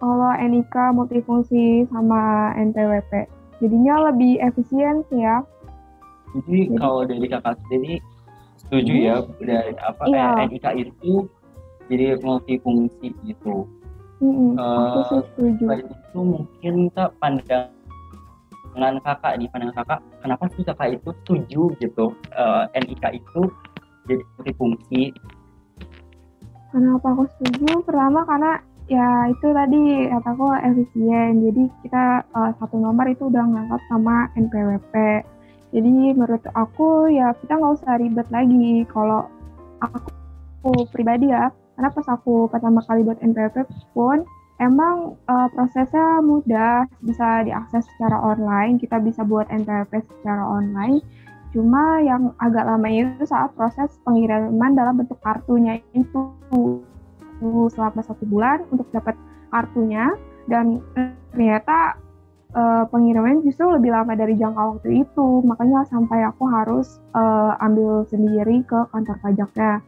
kalau 0.00 0.32
NIK 0.40 0.74
multifungsi 0.96 1.84
sama 1.92 2.52
NPWP. 2.56 3.28
Jadinya 3.60 4.08
lebih 4.08 4.40
efisien 4.40 5.04
sih 5.12 5.20
ya. 5.20 5.44
Jadi, 6.32 6.72
Jadi 6.72 6.80
kalau 6.80 7.04
dari 7.04 7.26
kakak 7.28 7.60
sendiri 7.64 8.00
setuju 8.56 8.92
hmm. 8.96 9.04
ya 9.04 9.16
dari 9.44 9.72
apa 9.84 10.02
iya. 10.08 10.28
NIK 10.48 10.66
itu 10.80 11.28
jadi 11.92 12.16
multifungsi 12.24 13.12
gitu. 13.28 13.68
Hmm, 14.24 14.56
uh, 14.56 15.20
itu 15.76 16.20
mungkin 16.24 16.88
kita 16.88 17.12
pandangan 17.20 18.96
kakak 19.04 19.32
nih 19.36 19.48
pandangan 19.52 19.76
kakak 19.84 20.00
kenapa 20.24 20.44
sih 20.56 20.64
kakak 20.64 20.96
itu 20.96 21.10
setuju 21.20 21.62
gitu 21.76 22.16
uh, 22.32 22.64
eh, 22.72 22.80
NIK 22.88 23.20
itu 23.20 23.52
jadi 24.08 24.24
multifungsi 24.40 25.12
Kenapa 26.74 27.14
aku 27.14 27.22
setuju? 27.38 27.86
Pertama 27.86 28.26
karena 28.26 28.58
ya 28.90 29.30
itu 29.30 29.46
tadi 29.54 30.10
kataku 30.10 30.58
efisien. 30.58 31.38
Jadi 31.46 31.62
kita 31.86 32.26
uh, 32.34 32.50
satu 32.58 32.82
nomor 32.82 33.06
itu 33.06 33.30
udah 33.30 33.46
ngangkat 33.46 33.78
sama 33.86 34.26
NPWP. 34.34 35.22
Jadi 35.70 35.94
menurut 36.18 36.42
aku 36.58 37.06
ya 37.14 37.30
kita 37.38 37.62
nggak 37.62 37.74
usah 37.78 37.94
ribet 37.94 38.26
lagi. 38.34 38.82
Kalau 38.90 39.30
aku, 39.86 40.10
aku 40.58 40.72
pribadi 40.90 41.30
ya, 41.30 41.46
karena 41.74 41.90
pas 41.90 42.06
aku 42.06 42.46
pertama 42.46 42.80
kali 42.86 43.02
buat 43.02 43.18
NPWP 43.18 43.66
pun 43.92 44.22
emang 44.62 45.18
uh, 45.26 45.48
prosesnya 45.50 46.22
mudah, 46.22 46.86
bisa 47.02 47.42
diakses 47.42 47.86
secara 47.96 48.18
online. 48.22 48.78
Kita 48.78 49.02
bisa 49.02 49.26
buat 49.26 49.50
NPWP 49.50 49.92
secara 50.06 50.44
online. 50.46 51.02
Cuma 51.54 52.02
yang 52.02 52.34
agak 52.42 52.66
lama 52.66 52.88
itu 52.90 53.26
saat 53.26 53.54
proses 53.54 53.94
pengiriman 54.02 54.74
dalam 54.74 54.98
bentuk 54.98 55.18
kartunya 55.22 55.82
itu. 55.94 56.34
Selama 57.74 58.00
satu 58.02 58.24
bulan 58.26 58.66
untuk 58.70 58.86
dapat 58.94 59.18
kartunya. 59.50 60.14
Dan 60.44 60.78
ternyata 61.34 61.98
uh, 62.54 62.84
pengiriman 62.92 63.42
justru 63.42 63.66
lebih 63.74 63.90
lama 63.90 64.14
dari 64.14 64.38
jangka 64.38 64.78
waktu 64.78 65.02
itu. 65.02 65.42
Makanya 65.42 65.86
sampai 65.90 66.22
aku 66.26 66.46
harus 66.46 67.02
uh, 67.14 67.58
ambil 67.58 68.06
sendiri 68.06 68.62
ke 68.62 68.78
kantor 68.94 69.18
pajaknya 69.18 69.82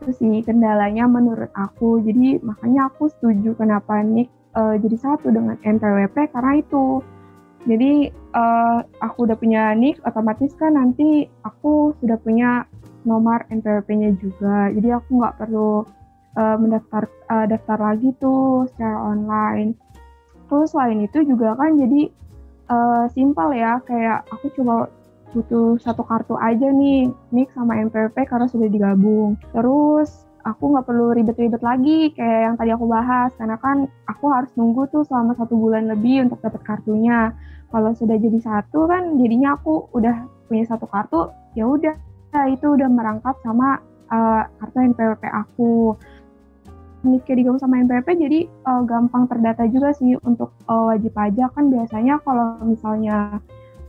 itu 0.00 0.10
sih 0.16 0.34
kendalanya 0.40 1.04
menurut 1.04 1.52
aku 1.52 2.00
jadi 2.00 2.40
makanya 2.40 2.88
aku 2.88 3.12
setuju 3.12 3.52
kenapa 3.54 4.00
Nick 4.00 4.32
uh, 4.56 4.74
jadi 4.80 4.96
satu 4.96 5.28
dengan 5.28 5.60
NPWP 5.60 6.32
karena 6.32 6.64
itu 6.64 7.04
jadi 7.68 8.08
uh, 8.32 8.80
aku 9.04 9.28
udah 9.28 9.36
punya 9.36 9.76
nik, 9.76 10.00
otomatis 10.08 10.56
kan 10.56 10.80
nanti 10.80 11.28
aku 11.44 11.92
sudah 12.00 12.16
punya 12.16 12.64
nomor 13.04 13.44
NPWP-nya 13.52 14.16
juga. 14.16 14.72
Jadi 14.72 14.88
aku 14.96 15.20
nggak 15.20 15.36
perlu 15.36 15.84
uh, 16.40 16.56
mendaftar 16.56 17.04
uh, 17.28 17.44
daftar 17.44 17.78
lagi 17.80 18.16
tuh 18.16 18.64
secara 18.72 19.12
online. 19.12 19.76
Terus 20.48 20.72
selain 20.72 21.04
itu 21.04 21.20
juga 21.28 21.52
kan 21.52 21.76
jadi 21.76 22.08
uh, 22.72 23.04
simpel 23.12 23.52
ya, 23.52 23.76
kayak 23.84 24.24
aku 24.32 24.48
cuma 24.56 24.88
butuh 25.30 25.78
satu 25.78 26.02
kartu 26.02 26.34
aja 26.34 26.68
nih, 26.70 27.10
nik 27.30 27.48
sama 27.54 27.78
NPWP 27.78 28.26
karena 28.26 28.46
sudah 28.50 28.66
digabung. 28.66 29.38
Terus 29.54 30.26
aku 30.44 30.72
nggak 30.72 30.86
perlu 30.88 31.12
ribet-ribet 31.12 31.60
lagi 31.60 32.12
kayak 32.16 32.40
yang 32.50 32.54
tadi 32.56 32.70
aku 32.72 32.88
bahas 32.88 33.30
karena 33.36 33.60
kan 33.60 33.86
aku 34.08 34.24
harus 34.32 34.50
nunggu 34.56 34.88
tuh 34.88 35.04
selama 35.04 35.36
satu 35.36 35.54
bulan 35.56 35.88
lebih 35.88 36.26
untuk 36.28 36.40
dapat 36.40 36.62
kartunya. 36.64 37.34
Kalau 37.70 37.94
sudah 37.94 38.18
jadi 38.18 38.38
satu 38.42 38.90
kan 38.90 39.20
jadinya 39.20 39.54
aku 39.54 39.86
udah 39.94 40.26
punya 40.50 40.66
satu 40.66 40.90
kartu 40.90 41.30
ya 41.54 41.66
udah 41.66 41.94
itu 42.50 42.66
udah 42.66 42.88
merangkap 42.90 43.38
sama 43.42 43.78
uh, 44.10 44.42
kartu 44.58 44.78
NPWP 44.94 45.22
aku. 45.30 45.94
Nikah 47.00 47.32
digabung 47.32 47.56
sama 47.56 47.80
NPWP 47.80 48.08
jadi 48.12 48.38
uh, 48.68 48.84
gampang 48.84 49.24
terdata 49.24 49.64
juga 49.70 49.96
sih 49.96 50.20
untuk 50.20 50.52
uh, 50.68 50.92
wajib 50.92 51.16
pajak. 51.16 51.48
Kan 51.56 51.72
biasanya 51.72 52.20
kalau 52.20 52.60
misalnya 52.60 53.40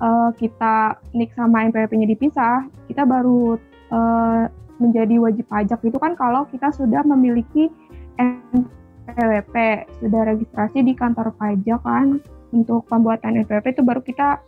uh, 0.01 0.29
kita 0.35 0.97
nik 1.13 1.31
sama 1.37 1.69
NPWP-nya 1.69 2.09
dipisah 2.09 2.65
kita 2.89 3.05
baru 3.05 3.55
uh, 3.93 4.49
menjadi 4.81 5.21
wajib 5.21 5.45
pajak 5.47 5.79
itu 5.85 5.97
kan 6.01 6.17
kalau 6.17 6.49
kita 6.49 6.73
sudah 6.73 7.05
memiliki 7.05 7.69
NPWP, 8.17 9.55
sudah 10.01 10.21
registrasi 10.33 10.81
di 10.81 10.97
kantor 10.97 11.31
pajak 11.37 11.79
kan 11.85 12.17
untuk 12.51 12.83
pembuatan 12.89 13.45
NPWP 13.45 13.77
itu 13.77 13.83
baru 13.85 14.01
kita 14.01 14.41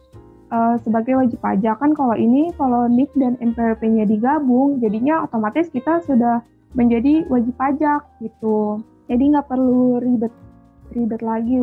uh, 0.49 0.75
sebagai 0.81 1.21
wajib 1.21 1.39
pajak 1.39 1.77
kan 1.77 1.93
kalau 1.93 2.17
ini 2.17 2.49
kalau 2.57 2.89
NIK 2.89 3.13
dan 3.21 3.33
NPWP-nya 3.39 4.09
digabung 4.09 4.81
jadinya 4.81 5.23
otomatis 5.23 5.69
kita 5.69 6.01
sudah 6.03 6.41
menjadi 6.73 7.29
wajib 7.29 7.53
pajak 7.55 8.01
gitu. 8.19 8.81
Jadi 9.05 9.23
nggak 9.35 9.45
perlu 9.45 10.01
ribet 10.01 10.33
ribet 10.97 11.21
lagi 11.21 11.61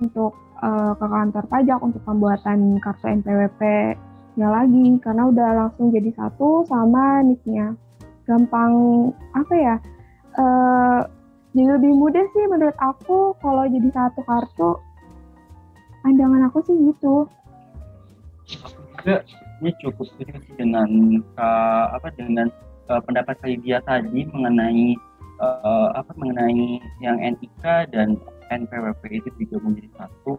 untuk 0.00 0.36
uh, 0.60 0.92
ke 0.96 1.06
kantor 1.06 1.44
pajak 1.48 1.78
untuk 1.80 2.02
pembuatan 2.04 2.80
kartu 2.82 3.06
NPWP-nya 3.22 4.48
lagi. 4.48 4.86
Karena 5.00 5.22
udah 5.28 5.50
langsung 5.66 5.92
jadi 5.92 6.10
satu 6.16 6.64
sama 6.68 7.24
NIK-nya 7.24 7.76
gampang 8.26 8.74
apa 9.38 9.54
ya 9.54 9.76
uh, 10.34 11.06
jadi 11.56 11.80
lebih 11.80 11.92
mudah 11.96 12.24
sih 12.36 12.44
menurut 12.52 12.76
aku 12.76 13.32
kalau 13.40 13.64
jadi 13.64 13.88
satu 13.96 14.20
kartu. 14.28 14.76
Pandangan 16.04 16.52
aku 16.52 16.60
sih 16.68 16.76
gitu. 16.92 17.24
Aku 19.00 19.24
ini 19.64 19.72
cukup 19.80 20.04
setuju 20.04 20.36
dengan 20.60 20.86
uh, 21.40 21.96
apa 21.96 22.12
dengan 22.12 22.52
uh, 22.92 23.00
pendapat 23.00 23.40
dia 23.64 23.80
tadi 23.88 24.28
mengenai 24.28 25.00
uh, 25.40 25.96
apa 25.96 26.12
mengenai 26.20 26.76
yang 27.00 27.16
NIK 27.16 27.64
dan 27.88 28.20
NPWP 28.50 29.02
itu 29.22 29.28
digabung 29.40 29.74
jadi 29.74 29.90
satu 29.98 30.38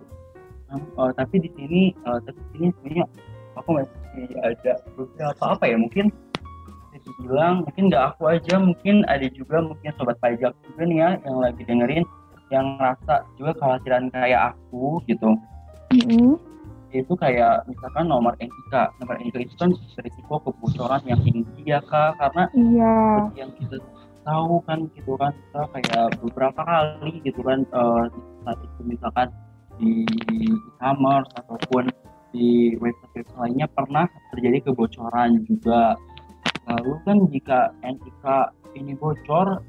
uh, 0.97 1.11
tapi 1.15 1.43
di 1.43 1.49
sini 1.55 1.81
uh, 2.03 2.19
tapi 2.23 2.37
di 2.37 2.49
sini 2.55 2.67
sebenarnya 2.79 3.05
aku 3.57 3.69
masih 3.73 4.25
ada 4.45 4.73
beberapa 4.95 5.43
apa 5.57 5.65
ya 5.65 5.77
mungkin 5.79 6.13
bilang 7.23 7.63
mungkin 7.63 7.89
nggak 7.89 8.03
aku 8.15 8.23
aja 8.29 8.55
mungkin 8.59 9.07
ada 9.07 9.27
juga 9.31 9.63
mungkin 9.63 9.89
sobat 9.95 10.17
pajak 10.19 10.53
juga 10.67 10.81
nih 10.85 10.97
ya 10.99 11.09
yang 11.23 11.37
lagi 11.39 11.61
dengerin 11.63 12.05
yang 12.47 12.67
rasa 12.79 13.27
juga 13.35 13.51
kekhawatiran 13.59 14.07
kayak 14.11 14.55
aku 14.55 15.03
gitu 15.07 15.35
mm-hmm. 15.91 16.35
itu 16.95 17.13
kayak 17.19 17.67
misalkan 17.67 18.07
nomor 18.07 18.33
NIK 18.39 18.73
nomor 19.03 19.15
NIK 19.19 19.35
itu 19.51 19.55
kan 19.59 19.69
berisiko 19.99 20.35
kebocoran 20.43 21.01
yang 21.03 21.19
tinggi 21.23 21.61
ya 21.67 21.83
kak 21.83 22.15
karena 22.19 22.43
yeah. 22.55 23.19
yang 23.35 23.51
kita 23.59 23.77
tahu 24.27 24.59
kan 24.67 24.91
gitu 24.91 25.15
kan 25.15 25.31
kita 25.31 25.61
kayak 25.71 26.07
beberapa 26.19 26.61
kali 26.67 27.23
gitu 27.23 27.39
kan 27.47 27.63
uh, 27.71 28.11
saat 28.43 28.59
itu 28.59 28.81
misalkan 28.83 29.31
di 29.79 30.03
e-commerce 30.35 31.31
ataupun 31.39 31.87
di 32.35 32.75
website 32.83 33.29
lainnya 33.39 33.71
pernah 33.71 34.03
terjadi 34.35 34.67
kebocoran 34.67 35.47
juga 35.47 35.95
lalu 36.67 36.99
kan 37.07 37.17
jika 37.31 37.59
NIK 37.79 38.25
ini 38.75 38.93
bocor 38.99 39.63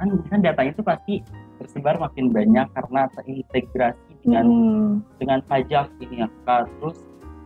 kan 0.00 0.08
kan 0.32 0.40
data 0.40 0.64
itu 0.64 0.80
pasti 0.80 1.20
tersebar 1.60 2.00
makin 2.00 2.32
banyak 2.32 2.64
karena 2.72 3.04
terintegrasi 3.12 4.12
dengan 4.24 4.46
hmm. 4.48 4.90
dengan 5.20 5.44
pajak 5.44 5.92
ini 6.00 6.24
ya 6.24 6.28
terus 6.48 6.96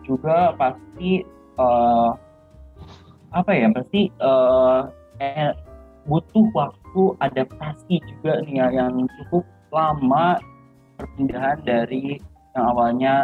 juga 0.07 0.55
pasti 0.55 1.27
uh, 1.59 2.15
apa 3.35 3.51
ya 3.51 3.67
pasti 3.75 4.15
uh, 4.23 4.87
butuh 6.05 6.47
waktu 6.53 7.03
adaptasi 7.21 8.01
juga 8.05 8.41
nih 8.45 8.61
ya 8.61 8.67
yang 8.85 9.09
cukup 9.21 9.45
lama 9.73 10.39
perpindahan 11.01 11.59
dari 11.65 12.21
yang 12.55 12.65
awalnya 12.71 13.15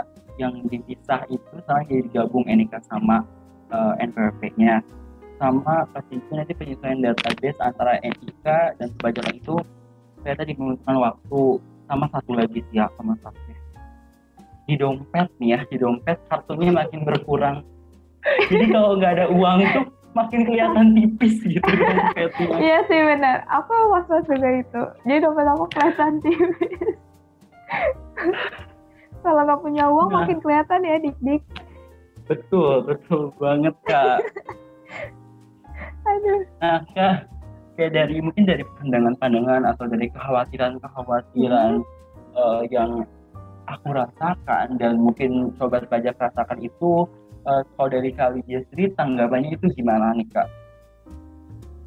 yang 0.40 0.64
dipisah 0.66 1.22
itu 1.28 1.44
sekarang 1.62 1.84
jadi 1.87 2.02
digabung 2.08 2.44
NIK 2.49 2.72
sama 2.88 3.22
uh, 3.70 3.94
NPWP-nya 4.00 4.80
sama 5.37 5.84
pasti 5.92 6.20
itu 6.20 6.32
nanti 6.32 6.52
penyesuaian 6.56 7.00
database 7.04 7.60
antara 7.60 8.00
NIK 8.00 8.46
dan 8.76 8.88
sebagian 8.96 9.28
itu 9.37 9.56
saya 10.25 10.37
tadi 10.37 10.52
membutuhkan 10.56 10.96
waktu 11.00 11.40
sama 11.88 12.06
satu 12.12 12.32
lagi 12.37 12.60
sih 12.72 12.76
ya 12.80 12.88
sama 12.96 13.16
satu 13.20 13.50
di 14.70 14.78
dompet 14.78 15.26
nih 15.42 15.58
ya 15.58 15.60
di 15.66 15.76
dompet 15.82 16.22
kartunya 16.30 16.70
makin 16.70 17.02
berkurang. 17.02 17.66
Jadi 18.50 18.70
kalau 18.70 18.94
nggak 18.94 19.12
ada 19.18 19.26
uang 19.34 19.58
itu 19.66 19.80
makin 20.11 20.43
kelihatan 20.43 20.87
tipis 20.99 21.38
gitu 21.45 21.62
dompetnya 21.62 22.57
iya 22.59 22.79
sih 22.90 22.99
benar. 22.99 23.47
Aku 23.47 23.73
waktu 23.95 24.26
juga 24.26 24.49
itu. 24.59 24.83
Jadi 25.07 25.19
dompet 25.23 25.47
aku 25.47 25.64
kelihatan 25.71 26.12
tipis. 26.19 26.97
Kalau 29.23 29.45
nggak 29.45 29.61
punya 29.62 29.85
uang 29.87 30.09
nah. 30.11 30.25
makin 30.25 30.38
kelihatan 30.43 30.81
ya 30.83 30.97
dik-dik 30.99 31.45
betul 32.31 32.87
betul 32.87 33.35
banget 33.43 33.75
kak. 33.90 34.23
Aduh. 36.11 36.40
Nah, 36.62 36.81
kak, 36.95 37.26
kayak 37.75 37.93
dari 37.99 38.23
mungkin 38.23 38.47
dari 38.47 38.62
pandangan-pandangan 38.79 39.67
atau 39.67 39.85
dari 39.90 40.07
kekhawatiran-kekhawatiran 40.14 41.83
hmm. 41.83 42.38
uh, 42.38 42.62
yang 42.71 43.02
aku 43.67 43.88
rasakan 43.90 44.79
dan 44.79 45.02
mungkin 45.02 45.50
sobat 45.59 45.90
pajak 45.90 46.14
rasakan 46.23 46.62
itu 46.62 47.05
uh, 47.47 47.62
kalau 47.76 47.88
dari 47.88 48.11
kali 48.12 48.40
dia 48.44 48.61
sendiri 48.68 48.92
tanggapannya 48.97 49.56
itu 49.56 49.66
gimana 49.76 50.12
nih 50.16 50.28
kak? 50.32 50.49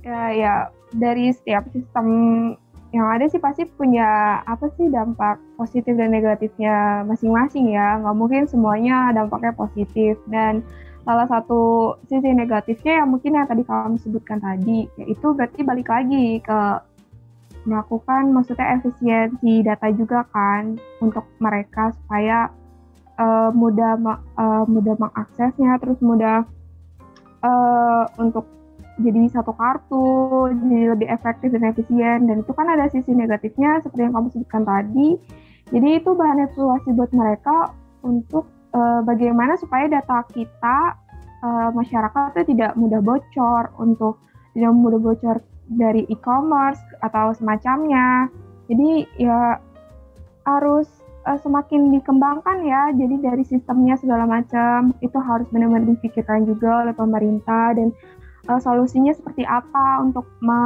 Ya 0.03 0.23
ya 0.33 0.53
dari 0.93 1.31
setiap 1.31 1.67
sistem 1.71 2.07
yang 2.93 3.09
ada 3.09 3.25
sih 3.25 3.41
pasti 3.41 3.65
punya 3.65 4.39
apa 4.45 4.69
sih 4.77 4.85
dampak 4.93 5.41
positif 5.57 5.97
dan 5.97 6.13
negatifnya 6.13 7.01
masing-masing 7.09 7.73
ya. 7.73 7.97
Nggak 8.01 8.15
mungkin 8.17 8.43
semuanya 8.45 9.09
dampaknya 9.15 9.53
positif 9.57 10.19
dan 10.29 10.61
salah 11.03 11.27
satu 11.27 11.93
sisi 12.07 12.31
negatifnya 12.31 13.03
yang 13.03 13.11
mungkin 13.11 13.35
yang 13.35 13.47
tadi 13.47 13.63
kamu 13.67 13.99
sebutkan 13.99 14.39
tadi 14.39 14.87
yaitu 14.95 15.35
berarti 15.35 15.59
balik 15.67 15.91
lagi 15.91 16.39
ke 16.39 16.59
melakukan 17.67 18.31
maksudnya 18.31 18.79
efisiensi 18.79 19.63
data 19.63 19.87
juga 19.91 20.23
kan 20.31 20.79
untuk 21.03 21.27
mereka 21.39 21.91
supaya 22.03 22.51
uh, 23.19 23.49
mudah 23.53 23.97
uh, 24.37 24.63
mudah 24.65 24.95
mengaksesnya 24.97 25.77
terus 25.81 25.99
mudah 25.99 26.47
uh, 27.43 28.05
untuk 28.17 28.47
jadi 29.01 29.25
satu 29.33 29.57
kartu 29.57 30.53
jadi 30.53 30.93
lebih 30.93 31.07
efektif 31.09 31.49
dan 31.53 31.65
efisien. 31.65 32.29
Dan 32.29 32.45
itu 32.45 32.51
kan 32.53 32.69
ada 32.69 32.85
sisi 32.93 33.09
negatifnya 33.13 33.81
seperti 33.81 34.05
yang 34.05 34.13
kamu 34.13 34.29
sebutkan 34.29 34.63
tadi. 34.65 35.17
Jadi 35.73 35.89
itu 35.97 36.09
bahan 36.13 36.45
evaluasi 36.45 36.89
buat 36.93 37.11
mereka 37.15 37.73
untuk 38.05 38.45
uh, 38.77 39.01
bagaimana 39.01 39.57
supaya 39.57 39.89
data 39.89 40.21
kita 40.29 40.93
uh, 41.41 41.69
masyarakat 41.73 42.37
itu 42.37 42.53
tidak 42.53 42.77
mudah 42.77 43.01
bocor 43.01 43.73
untuk 43.81 44.21
tidak 44.53 44.73
mudah 44.75 45.01
bocor 45.01 45.41
dari 45.65 46.05
e-commerce 46.13 46.81
atau 47.01 47.33
semacamnya. 47.33 48.29
Jadi 48.69 49.09
ya 49.17 49.57
harus 50.45 50.87
uh, 51.25 51.39
semakin 51.39 51.91
dikembangkan 51.99 52.63
ya 52.67 52.91
jadi 52.95 53.15
dari 53.19 53.43
sistemnya 53.47 53.95
segala 53.99 54.27
macam 54.27 54.93
itu 54.99 55.17
harus 55.19 55.47
benar-benar 55.49 55.87
dipikirkan 55.97 56.47
juga 56.47 56.87
oleh 56.87 56.95
pemerintah 56.95 57.75
dan 57.75 57.91
uh, 58.47 58.59
solusinya 58.59 59.15
seperti 59.15 59.47
apa 59.47 60.03
untuk 60.03 60.27
me 60.43 60.61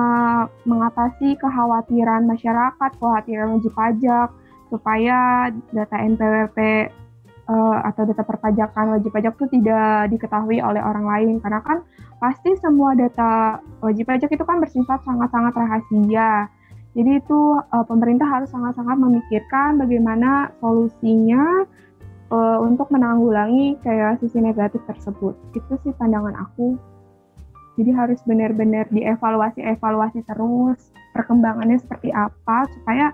mengatasi 0.66 1.38
kekhawatiran 1.38 2.26
masyarakat, 2.26 2.90
kekhawatiran 2.98 3.58
wajib 3.58 3.74
pajak 3.74 4.30
supaya 4.68 5.48
data 5.72 5.96
NPWP 5.96 6.58
uh, 6.60 7.56
eh, 7.56 7.78
atau 7.88 8.04
data 8.04 8.24
perpajakan 8.28 9.00
wajib 9.00 9.12
pajak 9.16 9.34
itu 9.40 9.48
tidak 9.60 10.12
diketahui 10.12 10.60
oleh 10.60 10.84
orang 10.84 11.08
lain 11.08 11.36
karena 11.40 11.64
kan 11.64 11.80
pasti 12.20 12.52
semua 12.60 12.98
data 12.98 13.62
wajib 13.80 14.10
pajak 14.10 14.28
itu 14.34 14.44
kan 14.44 14.60
bersifat 14.60 15.00
sangat-sangat 15.06 15.54
rahasia. 15.56 16.52
Jadi 16.98 17.22
itu 17.22 17.40
uh, 17.62 17.86
pemerintah 17.86 18.26
harus 18.26 18.50
sangat-sangat 18.50 18.98
memikirkan 18.98 19.78
bagaimana 19.78 20.50
solusinya 20.58 21.62
uh, 22.34 22.58
untuk 22.58 22.90
menanggulangi 22.90 23.78
kayak 23.86 24.18
sisi 24.18 24.42
negatif 24.42 24.82
tersebut. 24.90 25.38
Itu 25.54 25.78
sih 25.86 25.94
pandangan 25.94 26.34
aku. 26.34 26.74
Jadi 27.78 27.94
harus 27.94 28.18
benar-benar 28.26 28.90
dievaluasi-evaluasi 28.90 30.26
terus 30.26 30.90
perkembangannya 31.14 31.78
seperti 31.78 32.10
apa 32.10 32.66
supaya 32.74 33.14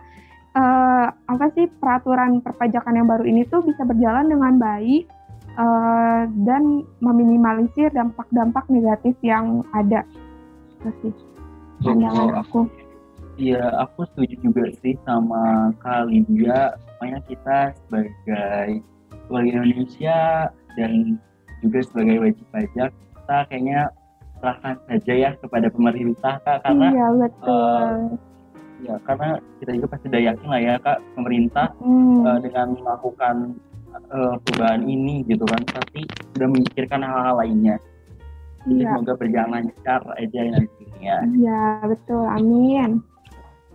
uh, 0.55 1.11
apa 1.11 1.51
sih 1.51 1.67
peraturan 1.83 2.39
perpajakan 2.39 3.03
yang 3.03 3.07
baru 3.11 3.27
ini 3.27 3.43
tuh 3.51 3.59
bisa 3.67 3.83
berjalan 3.83 4.31
dengan 4.31 4.55
baik 4.55 5.11
uh, 5.59 6.23
dan 6.47 6.87
meminimalisir 7.03 7.91
dampak-dampak 7.91 8.63
negatif 8.71 9.19
yang 9.19 9.67
ada. 9.75 10.07
Itu 10.79 10.89
sih 11.03 11.13
pandangan 11.83 12.39
aku. 12.39 12.82
Iya, 13.33 13.65
aku 13.81 14.05
setuju 14.13 14.35
juga 14.45 14.63
sih 14.81 14.93
sama 15.09 15.73
Kalidia. 15.81 16.77
Pokoknya 16.95 17.19
kita 17.25 17.57
sebagai 17.85 18.81
warga 19.25 19.49
Indonesia 19.49 20.19
dan 20.77 21.17
juga 21.65 21.79
sebagai 21.81 22.17
wajib 22.21 22.45
pajak, 22.53 22.91
kita 22.93 23.37
kayaknya 23.49 23.81
serahkan 24.43 24.75
saja 24.91 25.13
ya 25.15 25.31
kepada 25.39 25.71
pemerintah 25.71 26.35
kak 26.43 26.67
karena 26.67 26.91
iya 26.91 27.07
betul 27.15 27.47
uh, 27.47 28.11
ya 28.83 28.95
karena 29.07 29.29
kita 29.63 29.71
juga 29.79 29.87
pasti 29.95 30.05
sudah 30.11 30.21
yakin 30.27 30.47
lah 30.51 30.59
ya 30.59 30.75
kak 30.83 30.99
pemerintah 31.15 31.67
hmm. 31.79 32.27
uh, 32.27 32.39
dengan 32.43 32.67
melakukan 32.75 33.35
uh, 34.11 34.35
perubahan 34.43 34.83
ini 34.83 35.23
gitu 35.31 35.47
kan 35.47 35.63
pasti 35.71 36.03
sudah 36.35 36.47
memikirkan 36.51 36.99
hal-hal 37.07 37.39
lainnya 37.39 37.79
jadi 38.67 38.83
iya. 38.83 38.87
semoga 38.91 39.13
berjalan 39.15 39.51
lancar 39.63 40.01
aja 40.19 40.39
nantinya 40.43 41.15
iya 41.39 41.63
betul 41.87 42.23
amin 42.27 42.99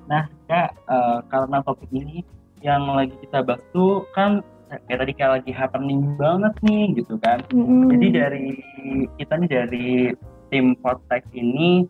nah 0.08 0.24
kak 0.48 0.72
uh, 0.88 1.20
karena 1.28 1.60
topik 1.62 1.88
ini 1.92 2.24
yang 2.64 2.88
lagi 2.90 3.14
kita 3.22 3.44
bahas 3.44 3.62
tuh 3.70 4.02
kan 4.16 4.42
kayak 4.88 4.98
tadi 5.00 5.12
kayak 5.16 5.32
lagi 5.40 5.52
happening 5.52 6.16
banget 6.20 6.54
nih 6.60 6.92
gitu 7.00 7.16
kan. 7.24 7.40
Mm 7.52 7.64
-hmm. 7.64 7.82
Jadi 7.96 8.06
dari 8.12 8.46
kita 9.16 9.32
nih 9.40 9.50
dari 9.50 9.88
tim 10.52 10.76
Podtech 10.80 11.24
ini 11.32 11.88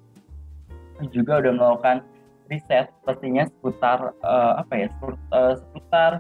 juga 1.15 1.43
udah 1.43 1.53
melakukan 1.55 2.03
riset 2.51 2.91
pastinya 3.05 3.47
seputar 3.47 4.15
uh, 4.25 4.53
apa 4.59 4.73
ya 4.75 4.87
seputar, 5.59 6.13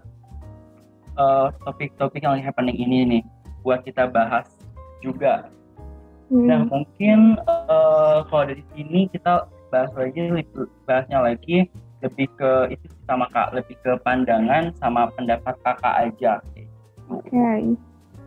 uh, 1.17 1.49
topik-topik 1.65 2.23
yang 2.23 2.37
lagi 2.39 2.45
happening 2.47 2.77
ini 2.79 2.99
nih 3.07 3.23
buat 3.65 3.83
kita 3.83 4.07
bahas 4.13 4.47
juga. 5.01 5.49
Hmm. 6.29 6.47
Nah 6.47 6.61
mungkin 6.69 7.41
uh, 7.49 8.23
kalau 8.29 8.45
dari 8.45 8.63
sini 8.77 9.09
kita 9.11 9.49
bahas 9.73 9.93
lagi 9.97 10.29
bahasnya 10.85 11.19
lagi 11.21 11.69
lebih 11.99 12.31
ke 12.39 12.79
itu 12.79 12.87
sama 13.11 13.27
kak 13.35 13.51
lebih 13.51 13.75
ke 13.83 13.99
pandangan 14.07 14.71
sama 14.79 15.11
pendapat 15.19 15.55
kakak 15.67 15.95
aja. 16.09 16.33
Oke. 17.11 17.27
Okay. 17.27 17.63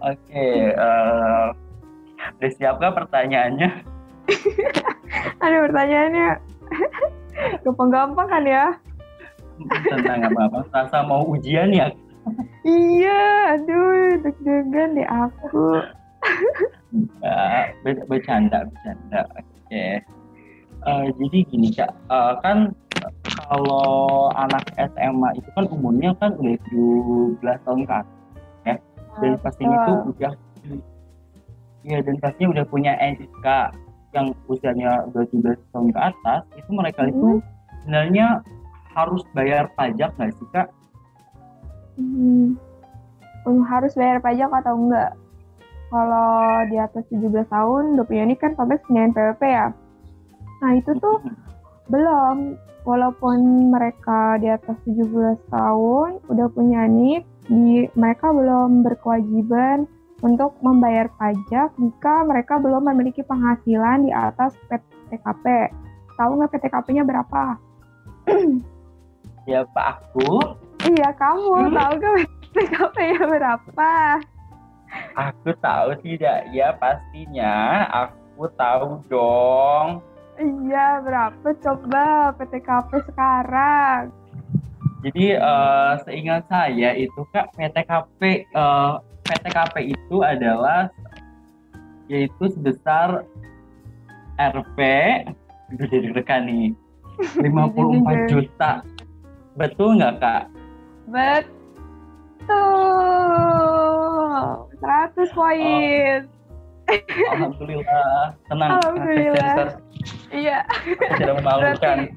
Oke. 0.01 0.17
Okay, 0.27 0.55
uh, 0.75 1.53
udah 2.41 2.51
siapkah 2.57 2.91
pertanyaannya? 2.91 3.69
Ada 5.43 5.57
pertanyaannya 5.69 6.27
gampang-gampang 7.63 8.27
kan 8.27 8.43
ya? 8.45 8.65
Tentang 9.87 10.25
apa-apa? 10.25 10.65
Rasa 10.73 11.05
mau 11.05 11.21
ujian 11.29 11.69
ya? 11.69 11.93
iya, 12.61 13.57
aduh, 13.57 14.21
deg-degan 14.21 14.93
deh 14.93 15.09
aku. 15.09 15.81
Ya, 17.21 17.73
bercanda, 18.05 18.65
bercanda. 18.69 19.21
Oke. 19.37 19.45
Okay. 19.69 19.93
Uh, 20.81 21.05
eh, 21.05 21.13
jadi 21.13 21.37
gini 21.45 21.69
kak, 21.69 21.93
uh, 22.09 22.41
kan 22.41 22.73
kalau 23.21 24.31
anak 24.33 24.65
SMA 24.75 25.29
itu 25.37 25.49
kan 25.53 25.65
umurnya 25.69 26.11
kan 26.17 26.33
udah 26.39 26.57
17 26.71 27.65
tahun 27.67 27.81
kan, 27.85 28.05
ya. 28.65 28.75
Dan 29.21 29.37
pastinya 29.43 29.77
itu 29.85 29.93
udah, 30.15 30.33
ya 31.85 31.97
dan 32.01 32.15
pastinya 32.21 32.49
udah 32.57 32.65
punya 32.65 32.93
NIK 32.97 33.47
yang 34.11 34.27
usianya 34.47 35.07
udah 35.11 35.23
17 35.29 35.71
tahun 35.71 35.87
ke 35.95 35.99
atas 35.99 36.41
itu 36.59 36.69
mereka 36.71 37.07
hmm. 37.07 37.11
itu 37.15 37.29
sebenarnya 37.83 38.27
harus 38.91 39.23
bayar 39.31 39.71
pajak 39.79 40.11
nggak 40.19 40.31
sih 40.35 40.47
kak? 40.51 40.67
Hmm. 41.95 42.59
Harus 43.67 43.95
bayar 43.95 44.19
pajak 44.19 44.51
atau 44.51 44.75
enggak? 44.75 45.11
Kalau 45.91 46.63
di 46.71 46.77
atas 46.79 47.03
17 47.11 47.51
tahun 47.51 47.83
udah 47.99 48.05
punya 48.07 48.23
ini 48.23 48.35
kan 48.39 48.55
sampai 48.55 48.79
punya 48.83 49.11
NPWP 49.11 49.41
ya. 49.43 49.67
Nah 50.63 50.71
itu 50.75 50.91
tuh 50.99 51.19
hmm. 51.19 51.35
belum 51.91 52.37
walaupun 52.83 53.69
mereka 53.69 54.37
di 54.41 54.49
atas 54.49 54.77
17 54.85 55.37
tahun 55.49 56.09
udah 56.27 56.47
punya 56.53 56.85
NIK, 56.89 57.23
di 57.49 57.89
mereka 57.97 58.31
belum 58.31 58.85
berkewajiban 58.85 59.89
untuk 60.21 60.53
membayar 60.61 61.09
pajak 61.17 61.73
jika 61.75 62.13
mereka 62.23 62.61
belum 62.61 62.85
memiliki 62.93 63.25
penghasilan 63.25 64.05
di 64.05 64.11
atas 64.13 64.53
PTKP. 64.69 65.73
Tahu 66.15 66.29
nggak 66.37 66.51
PTKP-nya 66.53 67.03
berapa? 67.03 67.57
ya 69.49 69.65
Pak 69.65 69.85
aku. 69.97 70.37
Iya 70.85 71.09
kamu 71.17 71.49
hmm. 71.49 71.73
tahu 71.73 71.91
nggak 71.97 72.15
PTKP-nya 72.53 73.23
berapa? 73.25 73.91
Aku 75.15 75.49
tahu 75.63 75.89
tidak 76.03 76.51
ya 76.53 76.75
pastinya 76.77 77.87
aku 77.89 78.45
tahu 78.53 79.01
dong. 79.09 80.03
Iya 80.39 81.03
berapa? 81.03 81.47
Coba 81.59 82.31
PTKP 82.39 82.91
sekarang? 83.11 84.11
Jadi 85.01 85.33
uh, 85.35 85.97
seingat 86.05 86.45
saya 86.45 86.93
itu 86.93 87.25
kak 87.33 87.49
PTKP 87.57 88.45
uh, 88.53 89.01
PTKP 89.25 89.97
itu 89.97 90.21
adalah 90.21 90.93
yaitu 92.05 92.53
sebesar 92.53 93.25
RP 94.37 94.77
udah 95.73 95.87
jadi 95.89 96.07
rekan 96.13 96.45
nih 96.45 96.69
54 97.43 98.31
juta. 98.31 98.85
Betul 99.57 99.97
nggak 99.99 100.21
kak? 100.21 100.43
Betul. 101.09 101.51
100 104.79 105.37
poin. 105.37 106.19
Oh, 106.91 107.31
Alhamdulillah. 107.31 108.35
Tenang. 108.49 108.69
Alhamdulillah 108.81 109.79
iya 110.31 110.65
tidak 111.19 111.35
memalukan 111.39 112.09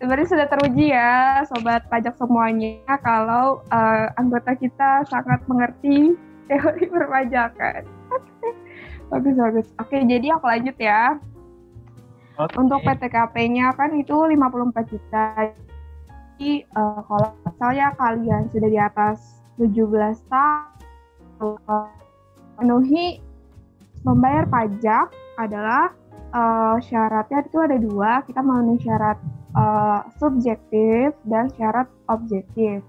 sebenarnya 0.00 0.28
sudah 0.32 0.46
teruji 0.48 0.86
ya 0.96 1.44
sobat 1.44 1.84
pajak 1.92 2.16
semuanya 2.16 2.80
kalau 3.04 3.60
uh, 3.68 4.06
anggota 4.16 4.56
kita 4.56 5.04
sangat 5.06 5.44
mengerti 5.44 6.16
teori 6.48 6.84
perpajakan. 6.88 7.86
bagus 9.12 9.36
bagus. 9.38 9.66
Oke, 9.78 10.02
jadi 10.02 10.34
aku 10.34 10.48
lanjut 10.48 10.74
ya. 10.80 11.20
Okay. 12.40 12.56
Untuk 12.56 12.80
PTKP-nya 12.82 13.76
kan 13.76 13.92
itu 13.94 14.16
54 14.16 14.90
juta. 14.90 15.52
Jadi 16.40 16.64
uh, 16.72 17.04
kalau 17.04 17.30
misalnya 17.44 17.92
kalian 18.00 18.42
sudah 18.48 18.68
di 18.72 18.80
atas 18.80 19.44
17 19.60 19.84
tahun 20.32 21.86
penuhi 22.56 23.20
membayar 24.08 24.48
pajak 24.48 25.12
adalah 25.36 25.92
uh, 26.30 26.76
syaratnya 26.82 27.44
itu 27.46 27.58
ada 27.58 27.76
dua. 27.78 28.22
Kita 28.26 28.40
memenuhi 28.42 28.82
syarat 28.82 29.18
uh, 29.54 30.06
subjektif 30.18 31.14
dan 31.26 31.50
syarat 31.54 31.86
objektif. 32.10 32.82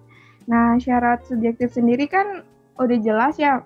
Nah, 0.49 0.77
syarat 0.81 1.25
subjektif 1.25 1.73
sendiri 1.73 2.09
kan 2.09 2.45
udah 2.81 2.97
jelas 3.01 3.37
ya 3.37 3.61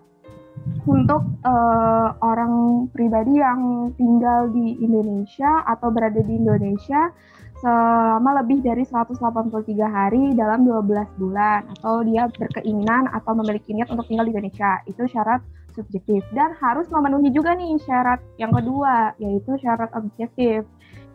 untuk 0.88 1.21
uh, 1.43 2.15
orang 2.23 2.88
pribadi 2.91 3.39
yang 3.39 3.91
tinggal 3.99 4.49
di 4.49 4.79
Indonesia 4.81 5.63
atau 5.67 5.91
berada 5.91 6.19
di 6.23 6.33
Indonesia 6.35 7.11
selama 7.59 8.43
lebih 8.43 8.59
dari 8.61 8.83
183 8.83 9.15
hari 9.88 10.35
dalam 10.35 10.67
12 10.67 11.21
bulan 11.21 11.63
atau 11.79 12.03
dia 12.03 12.27
berkeinginan 12.27 13.07
atau 13.15 13.31
memiliki 13.33 13.71
niat 13.71 13.89
untuk 13.89 14.05
tinggal 14.05 14.27
di 14.27 14.33
Indonesia. 14.35 14.83
Itu 14.85 15.07
syarat 15.07 15.41
subjektif 15.75 16.23
dan 16.31 16.55
harus 16.57 16.88
memenuhi 16.88 17.29
juga 17.29 17.51
nih 17.53 17.75
syarat 17.83 18.23
yang 18.39 18.55
kedua 18.55 19.11
yaitu 19.19 19.59
syarat 19.59 19.91
objektif. 19.93 20.63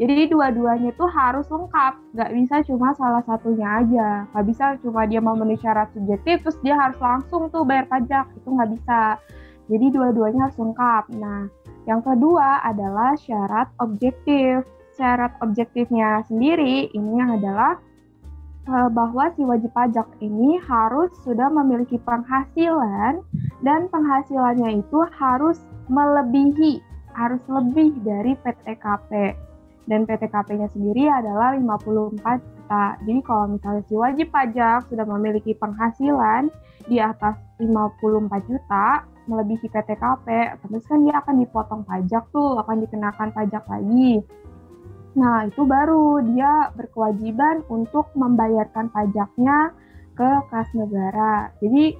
Jadi 0.00 0.32
dua-duanya 0.32 0.96
itu 0.96 1.04
harus 1.12 1.44
lengkap, 1.52 1.92
nggak 2.16 2.30
bisa 2.32 2.56
cuma 2.64 2.96
salah 2.96 3.20
satunya 3.28 3.84
aja. 3.84 4.24
Nggak 4.32 4.46
bisa 4.48 4.64
cuma 4.80 5.04
dia 5.04 5.20
memenuhi 5.20 5.60
syarat 5.60 5.92
subjektif 5.92 6.40
terus 6.40 6.56
dia 6.64 6.72
harus 6.72 6.96
langsung 6.96 7.52
tuh 7.52 7.68
bayar 7.68 7.84
pajak, 7.84 8.28
itu 8.32 8.48
nggak 8.48 8.70
bisa. 8.80 9.20
Jadi 9.68 9.86
dua-duanya 9.92 10.48
harus 10.48 10.56
lengkap. 10.56 11.04
Nah, 11.20 11.52
yang 11.84 12.00
kedua 12.00 12.64
adalah 12.64 13.12
syarat 13.20 13.68
objektif. 13.80 14.64
Syarat 14.96 15.36
objektifnya 15.44 16.24
sendiri 16.28 16.88
ini 16.92 17.20
adalah 17.20 17.76
bahwa 18.68 19.32
si 19.34 19.42
wajib 19.42 19.72
pajak 19.72 20.06
ini 20.20 20.60
harus 20.64 21.10
sudah 21.24 21.48
memiliki 21.48 21.96
penghasilan 22.02 23.24
dan 23.64 23.80
penghasilannya 23.88 24.84
itu 24.84 25.00
harus 25.16 25.60
melebihi, 25.88 26.78
harus 27.16 27.42
lebih 27.48 27.96
dari 28.04 28.36
PTKP 28.38 29.34
dan 29.90 30.06
PTKP-nya 30.06 30.70
sendiri 30.70 31.10
adalah 31.10 31.56
54 31.58 32.38
juta. 32.70 32.94
Jadi 33.02 33.20
kalau 33.26 33.44
misalnya 33.50 33.82
si 33.90 33.94
wajib 33.98 34.30
pajak 34.30 34.86
sudah 34.86 35.02
memiliki 35.02 35.58
penghasilan 35.58 36.46
di 36.86 37.02
atas 37.02 37.34
54 37.58 38.30
juta, 38.46 39.02
melebihi 39.26 39.66
PTKP, 39.66 40.26
terus 40.62 40.86
kan 40.86 41.02
dia 41.02 41.18
akan 41.18 41.34
dipotong 41.42 41.82
pajak 41.82 42.24
tuh, 42.30 42.62
akan 42.62 42.86
dikenakan 42.86 43.34
pajak 43.34 43.66
lagi. 43.66 44.22
Nah, 45.18 45.50
itu 45.50 45.62
baru 45.66 46.22
dia 46.22 46.70
berkewajiban 46.78 47.66
untuk 47.66 48.10
membayarkan 48.14 48.90
pajaknya 48.94 49.74
ke 50.14 50.30
kas 50.52 50.68
negara. 50.76 51.50
Jadi 51.58 51.98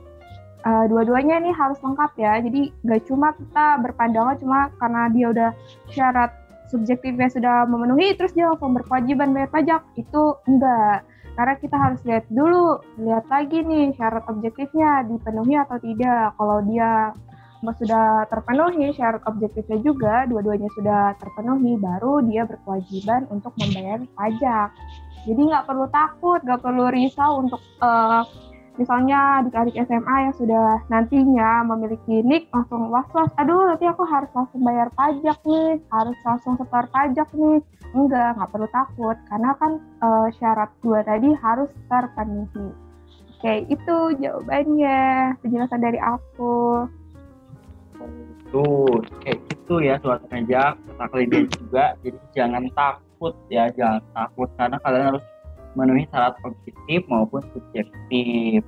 uh, 0.62 0.84
dua-duanya 0.86 1.42
ini 1.42 1.50
harus 1.50 1.80
lengkap 1.82 2.12
ya. 2.20 2.38
Jadi 2.38 2.70
gak 2.86 3.02
cuma 3.10 3.34
kita 3.34 3.82
berpandangan 3.82 4.36
cuma 4.38 4.58
karena 4.78 5.02
dia 5.10 5.26
udah 5.32 5.50
syarat 5.90 6.30
subjektifnya 6.70 7.26
sudah 7.26 7.66
memenuhi 7.66 8.14
terus 8.14 8.30
dia 8.30 8.46
langsung 8.46 8.72
berkewajiban 8.78 9.34
bayar 9.34 9.50
pajak 9.50 9.82
itu 9.98 10.38
enggak 10.46 11.02
karena 11.34 11.54
kita 11.58 11.76
harus 11.76 12.00
lihat 12.06 12.24
dulu 12.30 12.78
lihat 13.02 13.26
lagi 13.26 13.58
nih 13.66 13.90
syarat 13.98 14.22
objektifnya 14.30 15.02
dipenuhi 15.10 15.58
atau 15.58 15.82
tidak 15.82 16.30
kalau 16.38 16.62
dia 16.62 17.10
sudah 17.60 18.24
terpenuhi 18.32 18.92
syarat 18.96 19.20
objektifnya 19.28 19.78
juga 19.84 20.24
dua-duanya 20.24 20.68
sudah 20.72 21.12
terpenuhi 21.20 21.76
baru 21.76 22.24
dia 22.24 22.48
berkewajiban 22.48 23.28
untuk 23.28 23.52
membayar 23.60 24.00
pajak 24.16 24.72
jadi 25.28 25.40
nggak 25.40 25.66
perlu 25.68 25.86
takut 25.92 26.40
nggak 26.40 26.60
perlu 26.64 26.88
risau 26.88 27.44
untuk 27.44 27.60
uh, 27.84 28.24
misalnya 28.80 29.44
adik-adik 29.44 29.76
SMA 29.84 30.16
yang 30.24 30.34
sudah 30.40 30.80
nantinya 30.88 31.60
memiliki 31.68 32.24
nik 32.24 32.48
langsung 32.48 32.88
was-was, 32.88 33.28
aduh 33.36 33.68
nanti 33.68 33.84
aku 33.84 34.08
harus 34.08 34.32
langsung 34.32 34.64
bayar 34.64 34.88
pajak 34.96 35.36
nih, 35.44 35.76
harus 35.92 36.16
langsung 36.24 36.56
setor 36.56 36.88
pajak 36.88 37.28
nih. 37.36 37.60
Enggak, 37.92 38.40
nggak 38.40 38.50
perlu 38.54 38.68
takut, 38.72 39.16
karena 39.28 39.50
kan 39.60 39.72
uh, 40.00 40.28
syarat 40.40 40.70
dua 40.80 41.04
tadi 41.04 41.28
harus 41.36 41.68
terpenuhi. 41.92 42.72
Oke, 43.40 43.54
itu 43.72 43.96
jawabannya, 44.20 45.00
penjelasan 45.44 45.80
dari 45.80 46.00
aku. 46.00 46.86
Tuh, 48.50 48.98
kayak 49.22 49.38
gitu 49.46 49.74
ya 49.78 49.94
suatu 50.02 50.26
pajak, 50.26 50.74
kalian 50.98 51.46
juga, 51.54 51.94
jadi 52.02 52.18
jangan 52.34 52.66
takut 52.74 53.34
ya, 53.46 53.70
jangan 53.78 54.02
takut, 54.10 54.48
karena 54.58 54.76
kalian 54.82 55.04
harus 55.14 55.24
memenuhi 55.78 56.04
syarat 56.10 56.34
objektif 56.42 57.00
maupun 57.06 57.42
subjektif. 57.54 58.60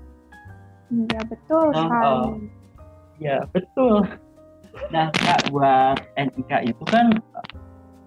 Iya 0.93 1.21
betul 1.27 1.65
nah, 1.73 1.81
sekali. 1.83 2.15
Oh, 2.15 2.31
ya 3.19 3.37
betul. 3.51 3.95
Nah 4.93 5.07
kak 5.13 5.41
buat 5.51 5.99
NIK 6.15 6.53
itu 6.69 6.85
kan 6.89 7.17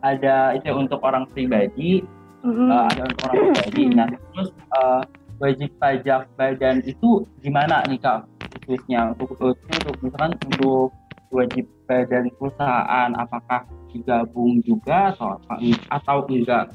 ada 0.05 0.53
itu 0.53 0.69
untuk 0.71 1.01
orang 1.01 1.25
pribadi, 1.33 2.05
mm-hmm. 2.45 2.69
uh, 2.69 2.85
ada 2.93 3.01
untuk 3.09 3.21
orang 3.29 3.38
pribadi. 3.51 3.83
Nah 3.91 4.07
terus 4.31 4.49
uh, 4.77 5.01
wajib 5.41 5.69
pajak 5.81 6.29
badan 6.38 6.79
itu 6.85 7.25
gimana 7.41 7.83
nih 7.89 7.99
kak 7.99 8.29
khususnya 8.65 9.13
untuk 9.13 9.35
untuk 9.41 9.95
misalkan 9.99 10.33
untuk 10.47 10.93
wajib 11.35 11.67
badan 11.85 12.31
perusahaan 12.39 13.09
apakah 13.19 13.67
digabung 13.91 14.63
juga 14.63 15.11
atau 15.11 15.35
apa 15.35 15.59
atau 15.91 16.23
enggak 16.31 16.71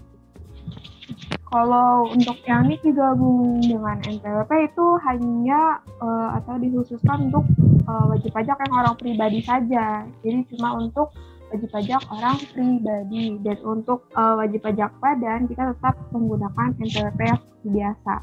kalau 1.50 2.06
untuk 2.14 2.38
yang 2.46 2.70
ini 2.70 2.78
digabung 2.78 3.58
dengan 3.58 3.98
NPWP 4.06 4.70
itu 4.70 4.86
hanya 5.02 5.82
uh, 5.98 6.38
atau 6.38 6.54
dikhususkan 6.62 7.26
untuk 7.26 7.42
uh, 7.90 8.06
wajib 8.06 8.30
pajak 8.30 8.54
yang 8.54 8.74
orang 8.78 8.94
pribadi 8.94 9.42
saja. 9.42 10.06
Jadi 10.22 10.46
cuma 10.54 10.78
untuk 10.78 11.10
wajib 11.50 11.66
pajak 11.74 12.02
orang 12.14 12.38
pribadi 12.54 13.34
dan 13.42 13.58
untuk 13.66 14.06
uh, 14.14 14.38
wajib 14.38 14.62
pajak 14.62 14.94
badan 15.02 15.50
kita 15.50 15.74
tetap 15.74 15.98
menggunakan 16.14 16.70
NPWP 16.78 17.20
yang 17.26 17.42
biasa 17.66 18.14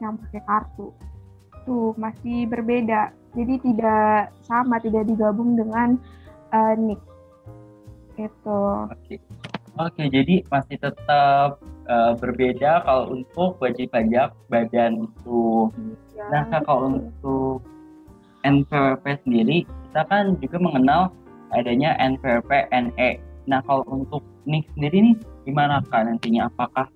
yang 0.00 0.12
pakai 0.16 0.42
kartu. 0.48 0.88
Tuh 1.68 1.92
masih 2.00 2.48
berbeda. 2.48 3.12
Jadi 3.34 3.54
tidak 3.62 4.34
sama, 4.42 4.82
tidak 4.82 5.06
digabung 5.06 5.54
dengan 5.54 5.94
uh, 6.50 6.74
NIK. 6.74 7.02
Itu. 8.18 8.60
Oke. 8.90 9.16
Oke, 9.78 10.10
jadi 10.10 10.44
masih 10.50 10.76
tetap 10.82 11.62
uh, 11.86 12.12
berbeda 12.18 12.84
kalau 12.84 13.14
untuk 13.14 13.56
wajib 13.62 13.94
pajak 13.94 14.34
badan 14.50 15.06
itu. 15.06 15.70
Ya, 16.18 16.44
nah, 16.44 16.60
kalau 16.66 17.00
untuk 17.00 17.64
NPWP 18.44 19.04
sendiri, 19.24 19.64
kita 19.64 20.02
kan 20.10 20.36
juga 20.42 20.58
mengenal 20.58 21.14
adanya 21.54 21.94
NPWP 21.96 22.68
NE. 22.74 23.10
Nah, 23.46 23.62
kalau 23.64 23.86
untuk 23.88 24.26
NIK 24.44 24.66
sendiri 24.74 24.96
nih, 25.00 25.16
gimana 25.46 25.80
kak 25.88 26.04
nantinya? 26.04 26.50
Apakah 26.50 26.86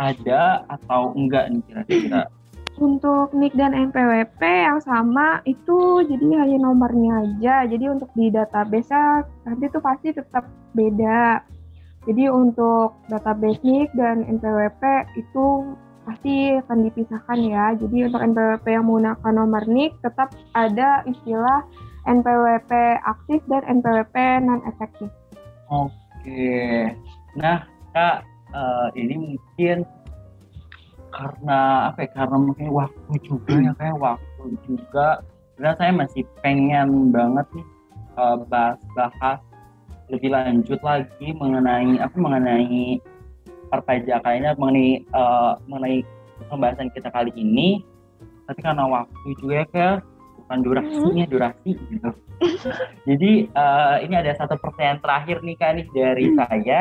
ada 0.00 0.64
atau 0.70 1.12
enggak 1.12 1.50
nih 1.52 1.62
kira-kira? 1.66 2.22
Untuk 2.80 3.36
NIK 3.36 3.60
dan 3.60 3.76
NPWP 3.76 4.40
yang 4.40 4.80
sama 4.80 5.44
itu 5.44 6.00
jadi 6.08 6.40
hanya 6.40 6.64
nomornya 6.64 7.28
aja. 7.28 7.68
Jadi 7.68 7.84
untuk 7.92 8.08
di 8.16 8.32
database 8.32 9.28
nanti 9.44 9.68
tuh 9.68 9.84
pasti 9.84 10.16
tetap 10.16 10.48
beda. 10.72 11.44
Jadi 12.08 12.32
untuk 12.32 12.96
database 13.12 13.60
NIK 13.60 13.92
dan 13.92 14.24
NPWP 14.24 15.12
itu 15.20 15.76
pasti 16.08 16.56
akan 16.56 16.88
dipisahkan 16.88 17.38
ya. 17.44 17.76
Jadi 17.76 18.08
untuk 18.08 18.24
NPWP 18.24 18.66
yang 18.72 18.88
menggunakan 18.88 19.32
nomor 19.36 19.62
NIK 19.68 20.00
tetap 20.00 20.32
ada 20.56 21.04
istilah 21.04 21.60
NPWP 22.08 22.72
aktif 23.04 23.44
dan 23.52 23.60
NPWP 23.68 24.16
non 24.40 24.64
efektif. 24.64 25.12
Oke. 25.68 26.96
Nah, 27.36 27.68
Kak, 27.92 28.24
uh, 28.56 28.88
ini 28.96 29.36
mungkin 29.36 29.84
karena 31.10 31.90
apa 31.92 32.06
ya? 32.06 32.08
Karena 32.14 32.36
mungkin 32.38 32.68
waktu 32.70 33.12
juga 33.26 33.54
ya 33.58 33.72
kayak 33.76 33.98
waktu 33.98 34.46
juga. 34.64 35.22
Karena 35.58 35.72
saya 35.76 35.92
masih 35.92 36.22
pengen 36.40 37.12
banget 37.12 37.46
nih 37.52 37.66
uh, 38.16 38.36
bahas-bahas 38.48 39.40
lebih 40.10 40.34
lanjut 40.34 40.80
lagi 40.82 41.28
mengenai 41.38 42.02
apa 42.02 42.16
mengenai 42.18 42.98
perpajakan 43.70 44.34
ini 44.42 44.48
mengenai 44.58 44.88
uh, 45.14 45.54
mengenai 45.70 45.96
pembahasan 46.50 46.90
kita 46.90 47.08
kali 47.14 47.30
ini 47.38 47.86
tapi 48.50 48.60
karena 48.66 48.82
waktu 48.90 49.28
juga 49.38 49.62
ya 49.62 49.66
ke 49.70 49.88
bukan 50.42 50.58
durasinya 50.66 51.24
mm-hmm. 51.24 51.30
durasi 51.30 51.70
gitu 51.78 52.10
jadi 53.08 53.32
uh, 53.54 53.96
ini 54.02 54.14
ada 54.18 54.34
satu 54.34 54.58
pertanyaan 54.58 54.98
terakhir 54.98 55.38
nih 55.46 55.56
kan 55.56 55.78
nih 55.78 55.86
dari 55.94 56.26
mm. 56.26 56.36
saya 56.42 56.80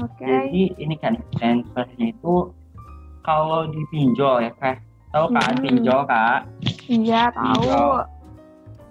okay. 0.00 0.24
jadi 0.24 0.62
ini 0.80 0.94
kan 0.96 1.20
pertanyaannya 1.20 2.06
itu 2.16 2.34
kalau 3.26 3.68
di 3.68 3.82
pinjol 3.92 4.46
ya 4.46 4.52
kak 4.58 4.80
tahu 5.10 5.26
kan 5.34 5.52
hmm. 5.56 5.62
pinjol 5.62 6.00
kak 6.06 6.40
iya 6.86 7.28
tahu 7.34 8.04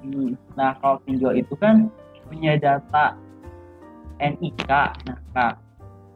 hmm. 0.04 0.30
nah 0.54 0.76
kalau 0.80 0.98
pinjol 1.04 1.34
itu 1.36 1.54
kan 1.58 1.89
punya 2.30 2.54
data 2.62 3.18
NIK. 4.20 4.70
Nah, 5.08 5.20
Kak. 5.34 5.54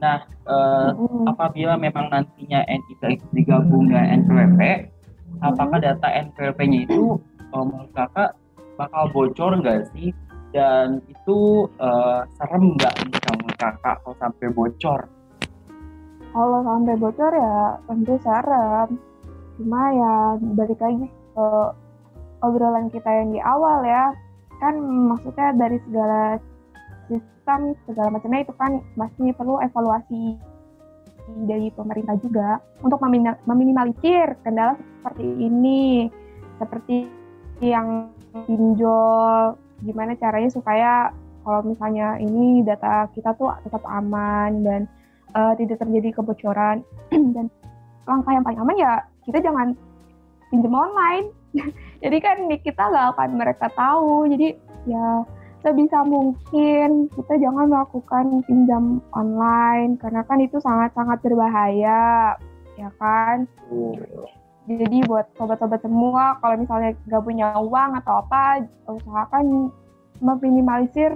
Nah, 0.03 0.19
uh, 0.45 0.91
mm. 0.93 1.31
apabila 1.31 1.79
memang 1.79 2.11
nantinya 2.11 2.61
NIK 2.67 3.23
digabung 3.31 3.87
dengan 3.87 4.21
NPWP, 4.23 4.61
apakah 5.39 5.79
data 5.79 6.07
NPWP-nya 6.11 6.91
itu 6.91 7.17
uh, 7.55 7.63
menurut 7.63 7.91
kakak 7.95 8.35
bakal 8.75 9.07
bocor 9.15 9.55
nggak 9.63 9.87
sih? 9.95 10.11
Dan 10.53 11.01
itu 11.09 11.65
uh, 11.81 12.27
serem 12.37 12.77
nggak 12.77 12.93
misalnya 13.09 13.53
kakak 13.57 13.95
kalau 14.03 14.15
sampai 14.19 14.47
bocor? 14.51 15.07
Kalau 16.33 16.59
sampai 16.65 16.97
bocor 16.97 17.31
ya 17.31 17.77
tentu 17.85 18.17
serem. 18.25 18.89
Cuma 19.61 19.81
ya 19.93 20.13
balik 20.57 20.81
lagi 20.81 21.05
ke 21.07 21.47
obrolan 22.41 22.89
kita 22.89 23.09
yang 23.09 23.29
di 23.31 23.39
awal 23.39 23.85
ya. 23.85 24.09
Kan 24.57 24.81
maksudnya 25.13 25.53
dari 25.53 25.77
segala 25.85 26.41
sistem 27.05 27.77
segala 27.85 28.09
macamnya 28.09 28.47
itu 28.47 28.53
kan 28.57 28.81
masih 28.97 29.35
perlu 29.37 29.61
evaluasi 29.61 30.39
dari 31.47 31.71
pemerintah 31.71 32.19
juga 32.19 32.59
untuk 32.83 32.99
meminimalisir 33.47 34.35
kendala 34.43 34.75
seperti 34.75 35.23
ini 35.23 36.11
seperti 36.59 37.07
yang 37.63 38.11
pinjol 38.47 39.55
gimana 39.83 40.15
caranya 40.19 40.51
supaya 40.51 40.91
kalau 41.43 41.63
misalnya 41.63 42.19
ini 42.19 42.63
data 42.63 43.07
kita 43.11 43.35
tuh 43.35 43.51
tetap 43.67 43.83
aman 43.87 44.63
dan 44.63 44.81
uh, 45.35 45.53
tidak 45.57 45.81
terjadi 45.81 46.09
kebocoran. 46.15 46.81
Dan 47.35 47.49
langkah 48.09 48.31
yang 48.35 48.43
paling 48.43 48.59
aman 48.59 48.77
ya 48.77 48.93
kita 49.27 49.39
jangan 49.43 49.77
pinjam 50.49 50.73
online. 50.73 51.27
Jadi 52.03 52.17
kan 52.21 52.37
kita 52.61 52.83
nggak 52.89 53.07
akan 53.17 53.29
mereka 53.37 53.67
tahu. 53.73 54.29
Jadi 54.29 54.57
ya 54.89 55.23
sebisa 55.63 56.03
mungkin 56.03 57.07
kita 57.15 57.39
jangan 57.39 57.71
melakukan 57.71 58.43
pinjam 58.43 58.99
online 59.15 59.95
karena 59.95 60.21
kan 60.27 60.43
itu 60.43 60.59
sangat-sangat 60.59 61.23
berbahaya 61.23 62.35
ya 62.75 62.89
kan? 62.99 63.47
Jadi 64.63 65.03
buat 65.07 65.27
sobat-sobat 65.35 65.83
semua 65.83 66.39
kalau 66.39 66.55
misalnya 66.55 66.95
nggak 67.07 67.23
punya 67.23 67.47
uang 67.59 67.99
atau 67.99 68.23
apa 68.23 68.63
usahakan 68.87 69.71
meminimalisir 70.23 71.11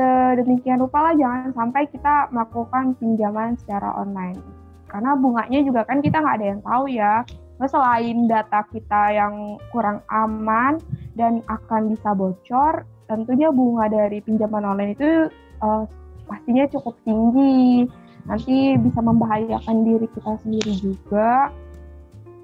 sedemikian 0.00 0.80
rupa 0.80 1.12
lah 1.12 1.14
jangan 1.20 1.52
sampai 1.52 1.84
kita 1.92 2.32
melakukan 2.32 2.96
pinjaman 2.96 3.60
secara 3.60 3.92
online 4.00 4.40
karena 4.88 5.12
bunganya 5.12 5.60
juga 5.60 5.84
kan 5.84 6.00
kita 6.00 6.24
nggak 6.24 6.36
ada 6.40 6.46
yang 6.56 6.62
tahu 6.64 6.84
ya 6.88 7.14
selain 7.60 8.24
data 8.24 8.64
kita 8.72 9.12
yang 9.12 9.60
kurang 9.68 10.00
aman 10.08 10.80
dan 11.12 11.44
akan 11.52 11.92
bisa 11.92 12.16
bocor 12.16 12.88
tentunya 13.10 13.50
bunga 13.50 13.90
dari 13.90 14.22
pinjaman 14.22 14.62
online 14.62 14.94
itu 14.94 15.28
uh, 15.66 15.82
pastinya 16.30 16.64
cukup 16.70 16.94
tinggi. 17.02 17.90
Nanti 18.30 18.78
bisa 18.78 19.02
membahayakan 19.02 19.76
diri 19.82 20.06
kita 20.14 20.38
sendiri 20.46 20.72
juga. 20.78 21.50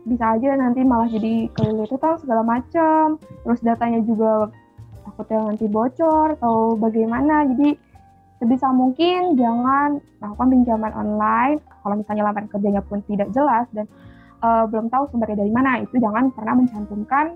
Bisa 0.02 0.38
aja 0.38 0.58
nanti 0.58 0.82
malah 0.82 1.06
jadi 1.06 1.46
kelilit 1.54 1.90
utang 1.94 2.18
segala 2.18 2.42
macam. 2.42 3.22
Terus 3.46 3.62
datanya 3.62 4.02
juga 4.02 4.50
takutnya 5.16 5.48
nanti 5.48 5.64
bocor 5.64 6.36
atau 6.36 6.76
bagaimana. 6.76 7.48
Jadi 7.56 7.72
sebisa 8.36 8.68
mungkin 8.68 9.40
jangan 9.40 9.96
melakukan 10.20 10.48
pinjaman 10.52 10.92
online. 10.92 11.56
Kalau 11.80 11.96
misalnya 11.96 12.28
lamaran 12.28 12.52
kerjanya 12.52 12.84
pun 12.84 13.00
tidak 13.08 13.32
jelas 13.32 13.64
dan 13.72 13.88
uh, 14.44 14.68
belum 14.68 14.92
tahu 14.92 15.08
sumbernya 15.08 15.40
dari 15.40 15.48
mana, 15.48 15.80
itu 15.80 15.96
jangan 15.96 16.28
pernah 16.36 16.52
mencantumkan 16.60 17.32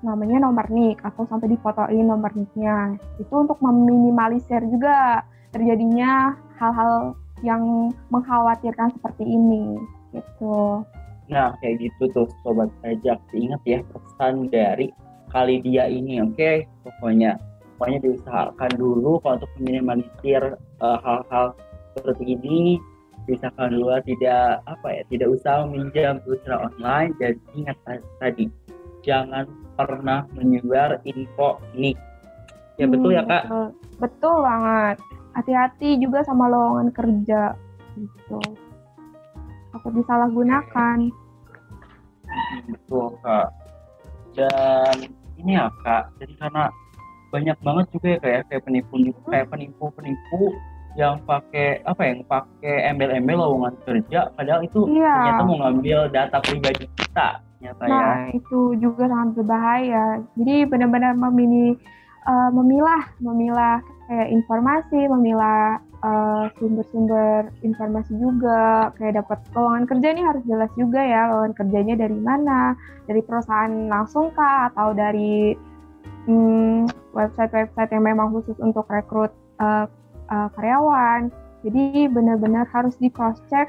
namanya 0.00 0.48
nomor 0.48 0.64
nik 0.72 0.96
atau 1.04 1.28
sampai 1.28 1.52
difotoin 1.52 2.08
nomor 2.08 2.32
niknya 2.32 2.96
itu 3.20 3.34
untuk 3.36 3.60
meminimalisir 3.60 4.64
juga 4.72 5.20
terjadinya 5.52 6.32
hal-hal 6.56 7.12
yang 7.44 7.92
mengkhawatirkan 8.08 8.96
seperti 8.96 9.28
ini 9.28 9.76
gitu. 10.16 10.80
Nah 11.28 11.52
kayak 11.60 11.84
gitu 11.84 12.08
tuh 12.16 12.28
sobat 12.40 12.72
pajak 12.80 13.20
ingat 13.36 13.60
ya 13.68 13.84
pesan 13.92 14.48
dari 14.48 14.88
kali 15.30 15.62
dia 15.62 15.86
ini 15.86 16.20
oke 16.20 16.34
okay? 16.34 16.66
pokoknya 16.82 17.38
pokoknya 17.78 17.98
diusahakan 18.04 18.70
dulu 18.76 19.22
kalau 19.24 19.40
untuk 19.40 19.50
meminimalisir 19.58 20.42
uh, 20.82 20.98
hal-hal 21.00 21.56
seperti 21.96 22.36
ini 22.36 22.78
diusahakan 23.24 23.78
dulu 23.78 23.94
tidak 24.04 24.60
apa 24.66 24.88
ya 24.90 25.02
tidak 25.08 25.28
usah 25.32 25.64
meminjam 25.64 26.18
secara 26.26 26.68
online 26.68 27.14
dan 27.22 27.38
ingat 27.54 27.76
tadi 28.18 28.50
jangan 29.00 29.48
pernah 29.76 30.28
menyebar 30.36 31.00
info 31.08 31.60
nik. 31.72 31.96
Ya 32.76 32.88
hmm, 32.88 32.92
betul 32.96 33.10
ya 33.16 33.22
kak? 33.24 33.44
Betul, 33.48 33.66
betul 34.00 34.36
banget. 34.44 34.96
Hati-hati 35.30 35.90
juga 36.00 36.18
sama 36.26 36.50
lowongan 36.50 36.88
kerja 36.92 37.54
gitu. 37.96 38.40
Takut 39.72 39.92
disalahgunakan. 39.96 40.98
Betul 42.68 43.06
kak. 43.24 43.48
Dan 44.36 44.96
ini 45.40 45.56
ya 45.56 45.66
kak, 45.82 46.12
jadi 46.20 46.34
karena 46.36 46.64
banyak 47.30 47.58
banget 47.62 47.86
juga 47.94 48.06
ya 48.10 48.18
kayak 48.18 48.42
kayak 48.50 48.62
penipu 48.66 48.94
kayak 49.30 49.46
penipu 49.48 49.84
penipu 49.94 50.40
yang 50.98 51.22
pakai 51.22 51.78
apa 51.86 52.02
yang 52.02 52.26
pakai 52.26 52.90
embel-embel 52.90 53.38
lowongan 53.38 53.78
kerja 53.86 54.26
padahal 54.34 54.66
itu 54.66 54.90
iya. 54.90 55.14
ternyata 55.14 55.42
mau 55.46 55.56
ngambil 55.62 55.98
data 56.10 56.42
pribadi 56.42 56.90
kita 56.98 57.38
ternyata 57.60 57.82
ya. 57.86 57.92
nah, 57.92 58.16
ya. 58.26 58.34
itu 58.34 58.60
juga 58.80 59.04
sangat 59.06 59.28
berbahaya. 59.36 60.04
Jadi 60.40 60.56
benar-benar 60.66 61.12
memilih 61.12 61.76
uh, 62.24 62.50
memilah 62.56 63.02
memilah 63.20 63.78
kayak 64.08 64.28
informasi, 64.32 65.00
memilah 65.06 65.78
uh, 66.04 66.48
sumber-sumber 66.56 67.52
informasi 67.60 68.12
juga 68.16 68.90
kayak 68.96 69.24
dapat 69.24 69.38
lowongan 69.52 69.84
kerja 69.88 70.06
ini 70.12 70.22
harus 70.24 70.42
jelas 70.48 70.70
juga 70.76 71.00
ya 71.00 71.30
lowongan 71.32 71.54
kerjanya 71.56 71.94
dari 71.96 72.18
mana, 72.18 72.74
dari 73.08 73.20
perusahaan 73.24 73.72
langsung 73.88 74.32
kah 74.32 74.72
atau 74.72 74.92
dari 74.96 75.56
hmm, 76.28 76.88
website-website 77.12 77.90
yang 77.92 78.04
memang 78.04 78.32
khusus 78.32 78.56
untuk 78.60 78.88
rekrut 78.88 79.32
uh, 79.60 79.86
uh, 80.32 80.48
karyawan. 80.56 81.28
Jadi 81.60 82.08
benar-benar 82.08 82.64
harus 82.72 82.96
di 82.96 83.12
cross 83.12 83.36
check 83.52 83.68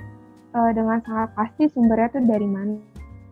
uh, 0.56 0.72
dengan 0.72 1.04
sangat 1.04 1.36
pasti 1.36 1.68
sumbernya 1.72 2.08
itu 2.16 2.20
dari 2.24 2.48
mana 2.48 2.80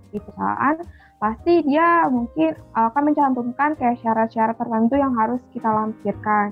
di 0.09 0.17
perusahaan, 0.17 0.75
pasti 1.21 1.61
dia 1.63 2.09
mungkin 2.09 2.57
akan 2.73 3.03
mencantumkan 3.13 3.77
kayak 3.77 4.01
syarat-syarat 4.01 4.57
tertentu 4.57 4.97
yang 4.97 5.13
harus 5.13 5.39
kita 5.53 5.69
lampirkan. 5.69 6.51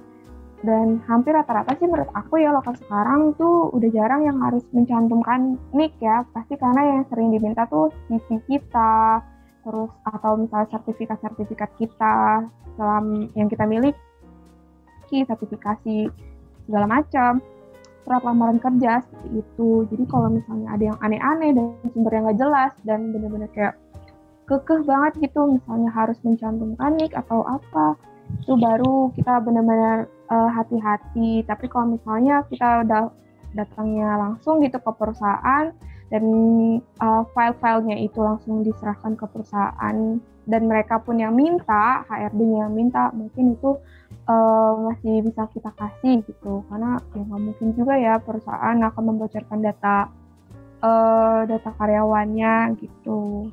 Dan 0.66 1.06
hampir 1.06 1.38
rata-rata 1.38 1.78
sih 1.78 1.86
menurut 1.86 2.10
aku 2.18 2.42
ya 2.42 2.50
lokal 2.50 2.74
sekarang 2.82 3.38
tuh 3.38 3.70
udah 3.78 3.90
jarang 3.94 4.26
yang 4.26 4.42
harus 4.42 4.66
mencantumkan 4.74 5.62
nick 5.70 5.94
ya. 6.02 6.26
Pasti 6.34 6.58
karena 6.58 6.98
yang 6.98 7.02
sering 7.14 7.30
diminta 7.30 7.70
tuh 7.70 7.94
CV 8.10 8.42
kita, 8.50 9.22
terus 9.62 9.92
atau 10.02 10.34
misalnya 10.34 10.68
sertifikat-sertifikat 10.74 11.70
kita 11.78 12.42
dalam 12.74 13.30
yang 13.38 13.46
kita 13.46 13.70
miliki, 13.70 15.20
sertifikasi 15.30 16.10
segala 16.66 16.86
macam 16.90 17.38
surat 18.08 18.24
lamaran 18.24 18.58
kerja 18.58 19.04
seperti 19.04 19.44
itu. 19.44 19.84
Jadi 19.94 20.04
kalau 20.10 20.32
misalnya 20.32 20.68
ada 20.74 20.84
yang 20.90 20.98
aneh-aneh 21.04 21.52
dan 21.54 21.92
sumber 21.92 22.12
yang 22.16 22.24
nggak 22.26 22.40
jelas 22.40 22.72
dan 22.88 23.12
benar-benar 23.12 23.52
kayak 23.52 23.76
kekeh 24.48 24.82
banget 24.88 25.28
gitu, 25.28 25.60
misalnya 25.60 25.92
harus 25.92 26.16
mencantumkan 26.24 26.96
nik 26.96 27.12
atau 27.12 27.44
apa, 27.44 28.00
itu 28.40 28.56
baru 28.56 29.12
kita 29.12 29.44
benar-benar 29.44 30.08
uh, 30.30 30.50
hati-hati. 30.52 31.44
Tapi 31.48 31.66
kalau 31.72 31.98
misalnya 31.98 32.44
kita 32.48 32.84
udah 32.86 33.12
datangnya 33.56 34.20
langsung 34.20 34.60
gitu 34.62 34.78
ke 34.78 34.92
perusahaan 34.94 35.72
dan 36.08 36.24
uh, 37.04 37.24
file-filenya 37.36 38.00
itu 38.00 38.20
langsung 38.24 38.64
diserahkan 38.64 39.20
ke 39.20 39.26
perusahaan 39.28 40.20
dan 40.48 40.62
mereka 40.64 41.04
pun 41.04 41.20
yang 41.20 41.36
minta, 41.36 42.08
HRD-nya 42.08 42.68
yang 42.68 42.74
minta, 42.74 43.12
mungkin 43.12 43.60
itu 43.60 43.76
uh, 44.32 44.72
masih 44.88 45.20
bisa 45.28 45.44
kita 45.52 45.76
kasih 45.76 46.24
gitu. 46.24 46.64
Karena 46.72 46.96
ya 47.12 47.22
nggak 47.28 47.42
mungkin 47.44 47.68
juga 47.76 47.94
ya 48.00 48.16
perusahaan 48.24 48.80
akan 48.80 49.04
membocorkan 49.04 49.60
data 49.60 50.08
uh, 50.80 51.44
data 51.44 51.70
karyawannya 51.76 52.80
gitu. 52.80 53.52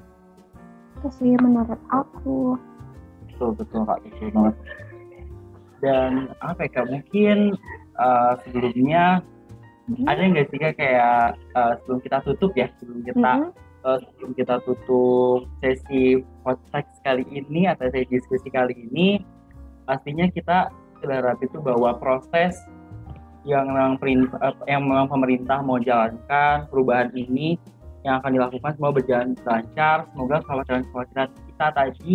Itu 1.03 1.09
sih 1.19 1.35
menurut 1.35 1.83
aku. 1.91 2.55
Betul 3.27 3.51
betul 3.59 3.83
kak. 3.83 3.99
Betul 4.07 4.31
banget 4.31 4.55
dan 5.83 6.31
apa 6.43 6.67
ya 6.67 6.71
kak 6.81 6.87
mungkin 6.91 7.59
uh, 7.99 8.39
sebelumnya 8.47 9.23
hmm. 9.91 10.07
ada 10.07 10.21
nggak 10.23 10.47
sih 10.51 10.59
kayak 10.61 11.39
uh, 11.55 11.73
sebelum 11.83 11.99
kita 12.03 12.19
tutup 12.23 12.53
ya 12.55 12.67
sebelum 12.79 13.01
kita 13.03 13.33
hmm. 13.49 13.51
uh, 13.87 13.99
sebelum 13.99 14.31
kita 14.39 14.55
tutup 14.63 15.49
sesi 15.63 16.23
podcast 16.47 16.91
kali 17.03 17.25
ini 17.31 17.67
atau 17.71 17.91
sesi 17.91 18.09
diskusi 18.11 18.49
kali 18.51 18.75
ini 18.91 19.23
pastinya 19.85 20.27
kita 20.31 20.73
berharap 21.05 21.37
itu 21.45 21.61
bahwa 21.61 21.93
proses 22.01 22.57
yang 23.45 23.69
memang 23.69 24.01
perintah, 24.01 24.57
yang 24.65 24.89
memang 24.89 25.05
pemerintah 25.05 25.61
mau 25.61 25.77
jalankan 25.77 26.65
perubahan 26.73 27.13
ini 27.13 27.61
yang 28.05 28.21
akan 28.21 28.37
dilakukan 28.37 28.73
semua 28.77 28.93
berjalan 28.93 29.37
lancar. 29.45 30.09
Semoga 30.13 30.41
kekhawatiran-kekhawatiran 30.45 31.29
kita 31.53 31.67
tadi 31.77 32.15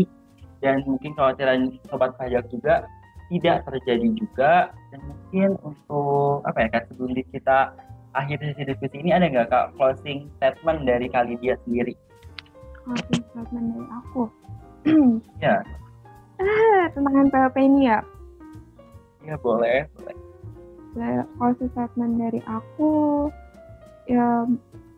dan 0.61 0.81
mungkin 0.89 1.13
kekhawatiran 1.13 1.59
sobat 1.85 2.17
pajak 2.17 2.49
juga 2.49 2.89
tidak 3.29 3.65
terjadi 3.69 4.07
juga 4.17 4.53
dan 4.89 4.99
mungkin 5.05 5.49
untuk 5.61 6.41
apa 6.49 6.65
ya 6.65 6.69
kan 6.73 6.83
sebelum 6.89 7.13
kita 7.29 7.77
akhir 8.17 8.41
sesi 8.41 8.65
diskusi 8.65 9.05
ini 9.05 9.13
ada 9.13 9.29
nggak 9.29 9.53
kak 9.53 9.65
closing 9.77 10.33
statement 10.41 10.89
dari 10.89 11.05
kali 11.13 11.37
dia 11.37 11.53
sendiri? 11.65 11.93
Closing 12.81 13.21
statement 13.31 13.65
dari 13.77 13.87
aku. 13.93 14.23
ya. 15.45 15.61
Ah, 16.39 16.83
tentang 16.95 17.29
NPWP 17.29 17.57
ini 17.61 17.91
ya? 17.91 17.99
Ya 19.27 19.35
boleh, 19.37 19.85
boleh. 19.99 20.17
Closing 21.37 21.69
statement 21.77 22.17
dari 22.17 22.41
aku, 22.49 23.27
ya 24.09 24.49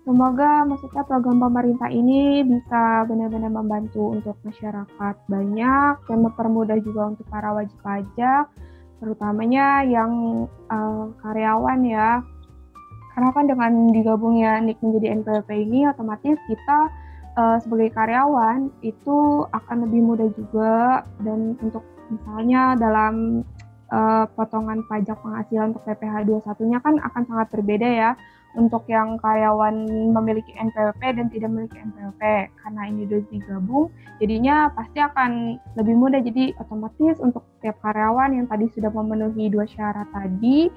semoga 0.02 0.66
maksudnya 0.66 1.06
program 1.06 1.38
pemerintah 1.38 1.90
ini 1.94 2.42
bisa 2.42 3.06
benar-benar 3.06 3.54
membantu 3.54 4.18
untuk 4.18 4.36
masyarakat 4.42 5.16
banyak 5.30 5.94
dan 6.10 6.18
mempermudah 6.26 6.78
juga 6.82 7.14
untuk 7.14 7.26
para 7.30 7.54
wajib 7.54 7.78
pajak, 7.86 8.50
terutamanya 8.98 9.86
yang 9.86 10.46
uh, 10.70 11.14
karyawan 11.22 11.82
ya. 11.86 12.22
Karena 13.12 13.30
kan 13.36 13.46
dengan 13.46 13.72
digabungnya 13.92 14.64
NIK 14.64 14.80
menjadi 14.82 15.08
NPWP 15.20 15.50
ini 15.68 15.80
otomatis 15.86 16.40
kita 16.48 16.80
uh, 17.38 17.58
sebagai 17.60 17.92
karyawan 17.92 18.72
itu 18.82 19.46
akan 19.52 19.78
lebih 19.88 20.02
mudah 20.02 20.30
juga 20.34 21.04
dan 21.22 21.60
untuk 21.60 21.84
misalnya 22.12 22.76
dalam 22.80 23.44
uh, 23.92 24.26
potongan 24.36 24.84
pajak 24.88 25.20
penghasilan 25.20 25.76
untuk 25.76 25.84
PPh 25.88 26.28
21-nya 26.28 26.80
kan 26.84 26.96
akan 27.00 27.24
sangat 27.28 27.48
berbeda 27.52 27.88
ya 27.88 28.12
untuk 28.56 28.84
yang 28.92 29.16
karyawan 29.20 29.88
memiliki 30.12 30.52
NPWP 30.56 31.02
dan 31.18 31.26
tidak 31.32 31.50
memiliki 31.52 31.78
NPWP 31.80 32.22
karena 32.60 32.82
ini 32.88 33.08
sudah 33.08 33.22
digabung 33.32 33.86
jadinya 34.20 34.56
pasti 34.76 35.00
akan 35.00 35.60
lebih 35.80 35.96
mudah 35.96 36.20
jadi 36.20 36.56
otomatis 36.60 37.18
untuk 37.24 37.48
setiap 37.60 37.80
karyawan 37.80 38.36
yang 38.36 38.48
tadi 38.48 38.68
sudah 38.72 38.92
memenuhi 38.92 39.48
dua 39.48 39.64
syarat 39.68 40.08
tadi 40.12 40.68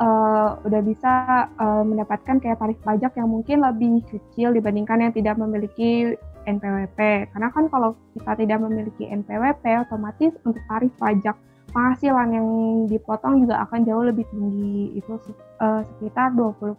uh, 0.00 0.58
udah 0.62 0.80
bisa 0.82 1.12
uh, 1.58 1.82
mendapatkan 1.84 2.38
kayak 2.40 2.58
tarif 2.58 2.78
pajak 2.82 3.12
yang 3.18 3.28
mungkin 3.28 3.60
lebih 3.60 4.02
kecil 4.08 4.54
dibandingkan 4.54 5.02
yang 5.08 5.12
tidak 5.12 5.36
memiliki 5.36 6.16
NPWP. 6.46 7.30
Karena 7.30 7.48
kan 7.54 7.70
kalau 7.70 7.94
kita 8.18 8.32
tidak 8.34 8.58
memiliki 8.62 9.06
NPWP, 9.06 9.86
otomatis 9.86 10.32
untuk 10.42 10.62
tarif 10.66 10.92
pajak 10.98 11.36
penghasilan 11.72 12.28
yang 12.30 12.48
dipotong 12.86 13.48
juga 13.48 13.64
akan 13.66 13.80
jauh 13.88 14.04
lebih 14.04 14.28
tinggi, 14.28 14.96
itu 15.00 15.16
uh, 15.58 15.82
sekitar 15.82 16.36
20%. 16.36 16.78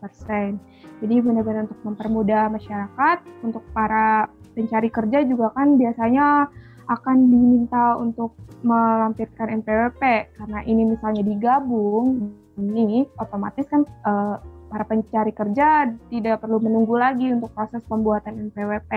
Jadi 1.01 1.15
benar-benar 1.19 1.67
untuk 1.67 1.81
mempermudah 1.83 2.53
masyarakat, 2.53 3.17
untuk 3.41 3.65
para 3.73 4.29
pencari 4.53 4.87
kerja 4.93 5.25
juga 5.25 5.49
kan 5.57 5.75
biasanya 5.75 6.47
akan 6.87 7.17
diminta 7.31 7.97
untuk 7.97 8.37
melampirkan 8.63 9.59
NPWP 9.63 10.01
karena 10.35 10.59
ini 10.67 10.95
misalnya 10.95 11.23
digabung 11.23 12.31
ini 12.59 13.07
otomatis 13.17 13.65
kan 13.67 13.87
uh, 14.05 14.37
para 14.71 14.83
pencari 14.89 15.31
kerja 15.33 15.89
tidak 16.09 16.41
perlu 16.41 16.57
menunggu 16.57 16.97
lagi 16.97 17.29
untuk 17.29 17.53
proses 17.53 17.81
pembuatan 17.85 18.49
NPWP. 18.49 18.91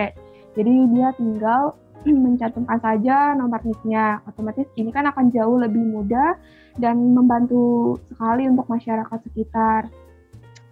Jadi 0.56 0.72
dia 0.96 1.12
tinggal 1.20 1.76
mencantumkan 2.04 2.78
saja 2.82 3.32
nomor 3.32 3.62
NIK-nya. 3.64 4.26
Otomatis 4.28 4.68
ini 4.76 4.92
kan 4.92 5.08
akan 5.08 5.32
jauh 5.32 5.56
lebih 5.56 5.80
mudah 5.80 6.36
dan 6.76 7.16
membantu 7.16 7.96
sekali 8.12 8.50
untuk 8.50 8.68
masyarakat 8.68 9.18
sekitar. 9.30 9.88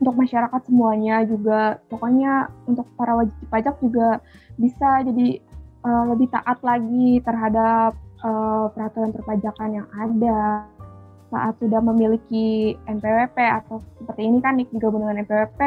Untuk 0.02 0.14
masyarakat 0.20 0.60
semuanya 0.68 1.24
juga, 1.24 1.80
pokoknya 1.88 2.50
untuk 2.68 2.84
para 2.98 3.14
wajib 3.16 3.34
pajak 3.48 3.78
juga 3.80 4.20
bisa 4.58 5.00
jadi 5.06 5.40
uh, 5.86 6.04
lebih 6.12 6.28
taat 6.34 6.58
lagi 6.60 7.22
terhadap 7.22 7.94
uh, 8.20 8.68
peraturan 8.74 9.14
perpajakan 9.14 9.70
yang 9.80 9.88
ada 9.94 10.66
saat 11.34 11.54
sudah 11.58 11.80
memiliki 11.82 12.78
NPWP 12.86 13.38
atau 13.38 13.82
seperti 13.98 14.22
ini 14.22 14.38
kan 14.38 14.54
digabung 14.60 15.02
dengan 15.02 15.24
NPWP, 15.26 15.60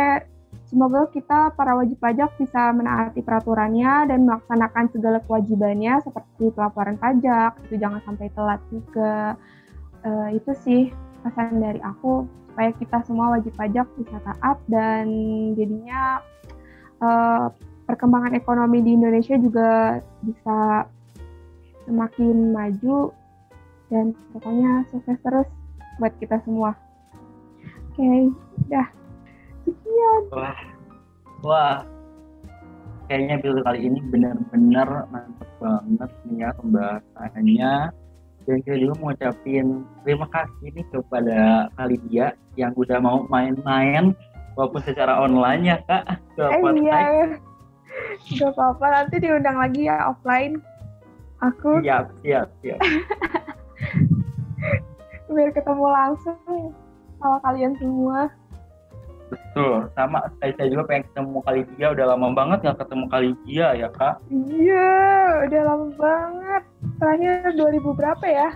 semoga 0.68 1.08
kita 1.16 1.56
para 1.56 1.74
wajib 1.80 1.98
pajak 1.98 2.36
bisa 2.36 2.76
menaati 2.76 3.24
peraturannya 3.24 4.12
dan 4.12 4.28
melaksanakan 4.28 4.86
segala 4.92 5.18
kewajibannya 5.24 6.04
seperti 6.04 6.52
pelaporan 6.52 7.00
pajak, 7.00 7.56
itu 7.68 7.76
jangan 7.80 8.04
sampai 8.04 8.28
telat 8.36 8.62
juga. 8.70 9.40
Uh, 10.06 10.30
itu 10.32 10.52
sih 10.62 10.82
pesan 11.26 11.60
dari 11.60 11.82
aku 11.82 12.30
supaya 12.54 12.70
kita 12.78 12.98
semua 13.04 13.38
wajib 13.38 13.52
pajak 13.58 13.88
bisa 13.98 14.18
taat 14.24 14.58
dan 14.70 15.08
jadinya 15.58 16.22
uh, 17.02 17.50
perkembangan 17.90 18.36
ekonomi 18.36 18.84
di 18.84 18.94
Indonesia 18.94 19.36
juga 19.40 20.00
bisa 20.22 20.86
semakin 21.88 22.52
maju 22.52 23.16
dan 23.88 24.12
pokoknya 24.36 24.84
sukses 24.92 25.18
terus 25.24 25.48
buat 25.98 26.14
kita 26.20 26.44
semua. 26.44 26.76
Oke, 27.96 28.04
okay, 28.04 28.20
dah. 28.70 28.88
Sekian. 29.68 30.22
Wah, 30.32 30.60
wah. 31.44 31.78
Kayaknya 33.08 33.40
episode 33.40 33.64
kali 33.64 33.80
ini 33.88 34.00
benar-benar 34.12 35.08
mantap 35.12 35.50
banget 35.60 36.12
nih 36.28 36.44
ya 36.44 36.50
pembahasannya. 36.60 37.74
Dan 38.48 38.64
saya 38.64 38.78
juga 38.80 38.94
mau 39.00 39.12
ucapin 39.12 39.84
terima 40.08 40.28
kasih 40.32 40.68
nih 40.72 40.86
kepada 40.92 41.68
Kalidia 41.76 42.32
yang 42.56 42.72
udah 42.80 43.00
mau 43.00 43.28
main-main 43.28 44.16
walaupun 44.56 44.84
secara 44.84 45.20
online 45.20 45.68
ya 45.68 45.78
kak. 45.88 46.04
Eh, 46.40 46.60
iya, 46.84 47.36
gak 48.40 48.52
apa-apa 48.56 48.86
nanti 48.92 49.16
diundang 49.20 49.60
lagi 49.60 49.88
ya 49.88 50.12
offline. 50.12 50.60
Aku 51.44 51.84
siap 51.84 52.12
siap 52.24 52.48
siap. 52.64 52.80
biar 55.28 55.52
ketemu 55.52 55.86
langsung 55.86 56.72
sama 57.20 57.38
kalian 57.44 57.74
semua. 57.78 58.32
Betul, 59.28 59.92
sama 59.92 60.24
saya, 60.40 60.56
saya 60.56 60.68
juga 60.72 60.84
pengen 60.88 61.04
ketemu 61.12 61.38
kali 61.44 61.62
dia 61.76 61.88
udah 61.92 62.06
lama 62.16 62.28
banget 62.32 62.58
nggak 62.64 62.80
ketemu 62.80 63.06
kali 63.12 63.30
dia 63.44 63.68
ya 63.76 63.88
kak? 63.92 64.16
Iya, 64.32 64.92
udah 65.48 65.62
lama 65.68 65.88
banget. 66.00 66.64
Terakhir 66.96 67.34
2000 67.60 68.00
berapa 68.00 68.26
ya? 68.26 68.50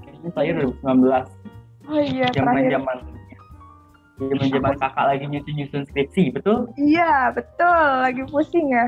Kayaknya 0.00 0.30
saya 0.32 0.50
2019. 0.56 1.90
Oh 1.90 1.98
iya, 2.00 2.26
zaman 2.32 2.70
zaman 2.70 2.96
zaman 4.22 4.48
zaman 4.54 4.74
kakak 4.78 5.04
lagi 5.04 5.24
nyusun 5.26 5.54
nyusun 5.58 5.82
skripsi, 5.90 6.30
betul? 6.30 6.70
Iya, 6.78 7.34
betul. 7.34 7.82
Lagi 8.06 8.22
pusing 8.30 8.70
ya. 8.70 8.86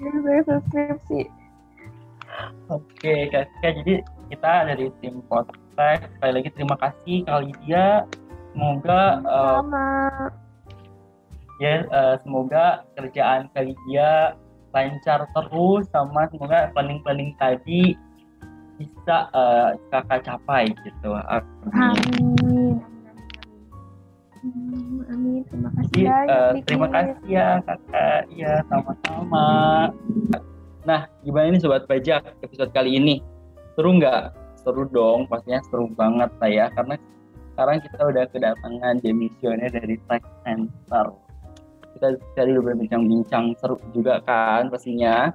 lagi 0.00 0.18
nyusun 0.24 0.58
skripsi. 0.70 1.20
Oke, 2.72 3.14
Kak. 3.28 3.46
Jadi 3.60 4.00
kita 4.30 4.52
dari 4.70 4.86
tim 5.02 5.20
podcast 5.26 6.06
sekali 6.14 6.32
lagi 6.38 6.48
terima 6.54 6.76
kasih 6.78 7.26
kali 7.26 7.50
dia 7.66 8.06
semoga 8.52 9.02
uh, 9.24 9.60
ya 11.60 11.84
uh, 11.92 12.16
semoga 12.24 12.84
kerjaan 12.96 13.52
kali 13.52 13.76
dia 13.88 14.34
lancar 14.70 15.26
terus 15.34 15.84
sama 15.90 16.30
semoga 16.30 16.70
planning-planning 16.72 17.34
tadi 17.36 17.98
bisa 18.80 19.28
uh, 19.36 19.76
kakak 19.92 20.24
capai 20.24 20.72
gitu. 20.72 21.12
Amin. 21.12 22.80
Amin. 24.40 25.04
Amin 25.12 25.42
terima 25.52 25.68
kasih 25.76 25.92
Jadi, 25.92 26.08
ya 26.08 26.16
uh, 26.24 26.52
terima 26.64 26.86
kasih. 26.88 27.14
ya 27.28 27.48
kakak. 27.60 28.20
Ya 28.32 28.52
sama-sama. 28.72 29.48
Nah 30.88 31.00
gimana 31.20 31.52
ini 31.52 31.58
sobat 31.60 31.84
pajak 31.84 32.24
episode 32.40 32.72
kali 32.72 32.96
ini? 32.96 33.20
Seru 33.76 34.00
nggak? 34.00 34.32
Seru 34.64 34.88
dong 34.88 35.28
pastinya 35.28 35.60
seru 35.68 35.92
banget 35.92 36.32
lah 36.40 36.48
ya 36.48 36.66
karena 36.72 36.96
sekarang 37.52 37.78
kita 37.82 38.00
udah 38.00 38.24
kedatangan 38.30 38.94
demisioner 39.02 39.70
dari 39.70 39.96
Tech 40.06 40.22
Center. 40.46 41.06
Kita 41.96 42.16
tadi 42.38 42.50
udah 42.56 42.64
berbincang-bincang 42.72 43.58
seru 43.58 43.76
juga 43.92 44.22
kan 44.24 44.70
pastinya. 44.70 45.34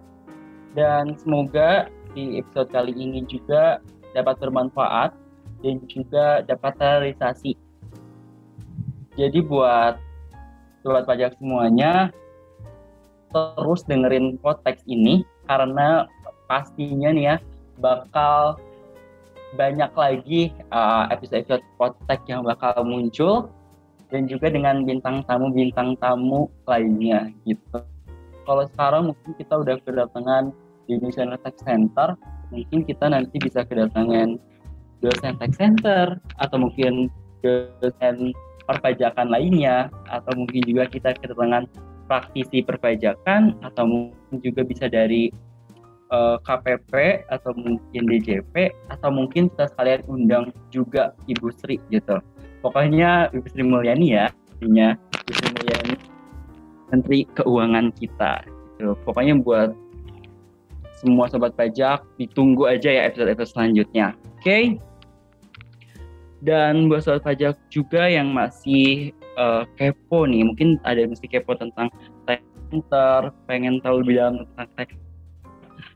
Dan 0.75 1.15
semoga 1.15 1.87
di 2.11 2.39
episode 2.39 2.71
kali 2.71 2.91
ini 2.95 3.23
juga 3.27 3.79
dapat 4.15 4.39
bermanfaat 4.39 5.11
dan 5.63 5.79
juga 5.87 6.43
dapat 6.43 6.75
realisasi 6.79 7.55
jadi 9.15 9.39
buat 9.41 9.95
sobat 10.83 11.07
pajak 11.07 11.39
semuanya 11.39 12.11
terus 13.31 13.83
dengerin 13.87 14.37
podcast 14.39 14.83
ini 14.87 15.23
karena 15.47 16.07
pastinya 16.47 17.09
nih 17.11 17.25
ya 17.33 17.35
bakal 17.79 18.59
banyak 19.53 19.91
lagi 19.93 20.41
uh, 20.73 21.05
episode-episode 21.13 21.61
podcast 21.77 22.23
yang 22.25 22.41
bakal 22.41 22.73
muncul 22.81 23.53
dan 24.09 24.25
juga 24.25 24.49
dengan 24.49 24.81
bintang 24.81 25.21
tamu 25.29 25.53
bintang 25.53 25.93
tamu 26.01 26.49
lainnya 26.65 27.29
gitu. 27.45 27.85
Kalau 28.45 28.63
sekarang 28.73 29.13
mungkin 29.13 29.31
kita 29.37 29.53
udah 29.57 29.75
kedatangan 29.81 30.53
di 30.85 30.97
Indonesia 30.97 31.37
Tech 31.41 31.57
Center, 31.61 32.13
mungkin 32.53 32.85
kita 32.85 33.05
nanti 33.09 33.35
bisa 33.41 33.65
kedatangan 33.65 34.37
dosen 35.01 35.33
Tech 35.41 35.53
Center 35.57 36.21
atau 36.37 36.57
mungkin 36.61 37.09
dosen 37.41 38.33
perpajakan 38.65 39.29
lainnya 39.29 39.93
atau 40.09 40.33
mungkin 40.33 40.61
juga 40.65 40.89
kita 40.89 41.13
kedatangan 41.21 41.69
praktisi 42.05 42.61
perpajakan 42.61 43.57
atau 43.65 43.85
mungkin 43.85 44.37
juga 44.41 44.61
bisa 44.61 44.85
dari 44.85 45.29
eh, 46.11 46.37
KPP 46.43 46.93
atau 47.29 47.51
mungkin 47.55 48.01
DJP 48.05 48.53
atau 48.91 49.09
mungkin 49.09 49.49
kita 49.49 49.69
sekalian 49.71 50.01
undang 50.09 50.45
juga 50.69 51.13
Ibu 51.25 51.49
Sri 51.55 51.81
gitu. 51.89 52.19
pokoknya 52.61 53.29
Ibu 53.33 53.47
Sri 53.49 53.63
Mulyani 53.63 54.07
ya 54.13 54.25
artinya 54.29 54.97
Ibu 54.97 55.31
Sri 55.33 55.49
Mulyani 55.53 55.95
Menteri 56.93 57.19
Keuangan 57.37 57.87
kita 57.97 58.33
gitu. 58.45 58.93
pokoknya 59.05 59.37
buat 59.41 59.73
semua 60.95 61.29
sobat 61.29 61.53
pajak 61.53 62.01
ditunggu 62.17 62.65
aja 62.65 62.89
ya 62.89 63.01
episode-episode 63.11 63.51
selanjutnya 63.53 64.15
oke 64.15 64.41
okay? 64.41 64.63
dan 66.41 66.89
buat 66.89 67.05
sobat 67.05 67.21
pajak 67.21 67.53
juga 67.69 68.09
yang 68.09 68.33
masih 68.33 69.13
uh, 69.37 69.67
kepo 69.77 70.25
nih 70.25 70.41
mungkin 70.41 70.81
ada 70.87 71.03
yang 71.03 71.11
masih 71.13 71.29
kepo 71.29 71.53
tentang 71.53 71.91
tax 72.25 72.41
center 72.71 73.29
pengen 73.45 73.77
tahu 73.83 74.01
lebih 74.01 74.17
dalam 74.17 74.35
tentang 74.41 74.69
tax 74.75 74.89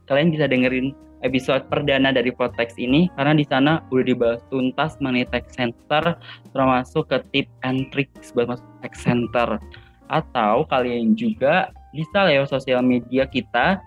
kalian 0.10 0.34
bisa 0.34 0.50
dengerin 0.50 0.98
episode 1.22 1.68
perdana 1.70 2.10
dari 2.10 2.34
Potex 2.34 2.74
ini 2.82 3.12
karena 3.16 3.38
di 3.38 3.46
sana 3.46 3.86
udah 3.94 4.06
dibahas 4.08 4.42
tuntas 4.50 4.98
mengenai 5.04 5.30
tax 5.30 5.54
center 5.54 6.18
termasuk 6.52 7.06
ke 7.12 7.20
tip 7.32 7.48
and 7.62 7.94
tricks 7.94 8.34
buat 8.34 8.50
masuk 8.50 8.66
tax 8.82 9.06
center 9.06 9.62
atau 10.10 10.66
kalian 10.68 11.14
juga 11.14 11.70
bisa 11.94 12.26
lewat 12.26 12.50
sosial 12.50 12.82
media 12.82 13.30
kita 13.30 13.78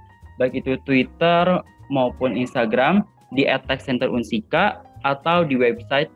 baik 0.41 0.65
itu 0.65 0.81
Twitter 0.87 1.61
maupun 1.93 2.39
Instagram 2.39 3.05
di 3.33 3.49
@taxcenterunsika 3.49 4.85
atau 5.05 5.45
di 5.45 5.57
website 5.59 6.09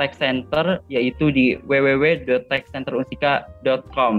Tax 0.00 0.16
Center 0.16 0.80
yaitu 0.88 1.28
di 1.28 1.60
www.taxcenterunsika.com. 1.68 4.14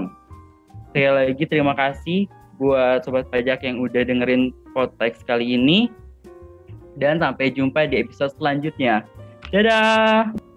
Sekali 0.91 1.07
lagi 1.09 1.47
terima 1.49 1.73
kasih 1.73 2.27
buat 2.61 3.01
sobat 3.01 3.25
pajak 3.33 3.65
yang 3.65 3.81
udah 3.81 4.05
dengerin 4.05 4.53
podcast 4.71 5.23
kali 5.27 5.55
ini 5.55 5.87
dan 6.99 7.21
sampai 7.23 7.51
jumpa 7.53 7.87
di 7.87 8.03
episode 8.03 8.35
selanjutnya. 8.35 9.07
Dadah. 9.51 10.50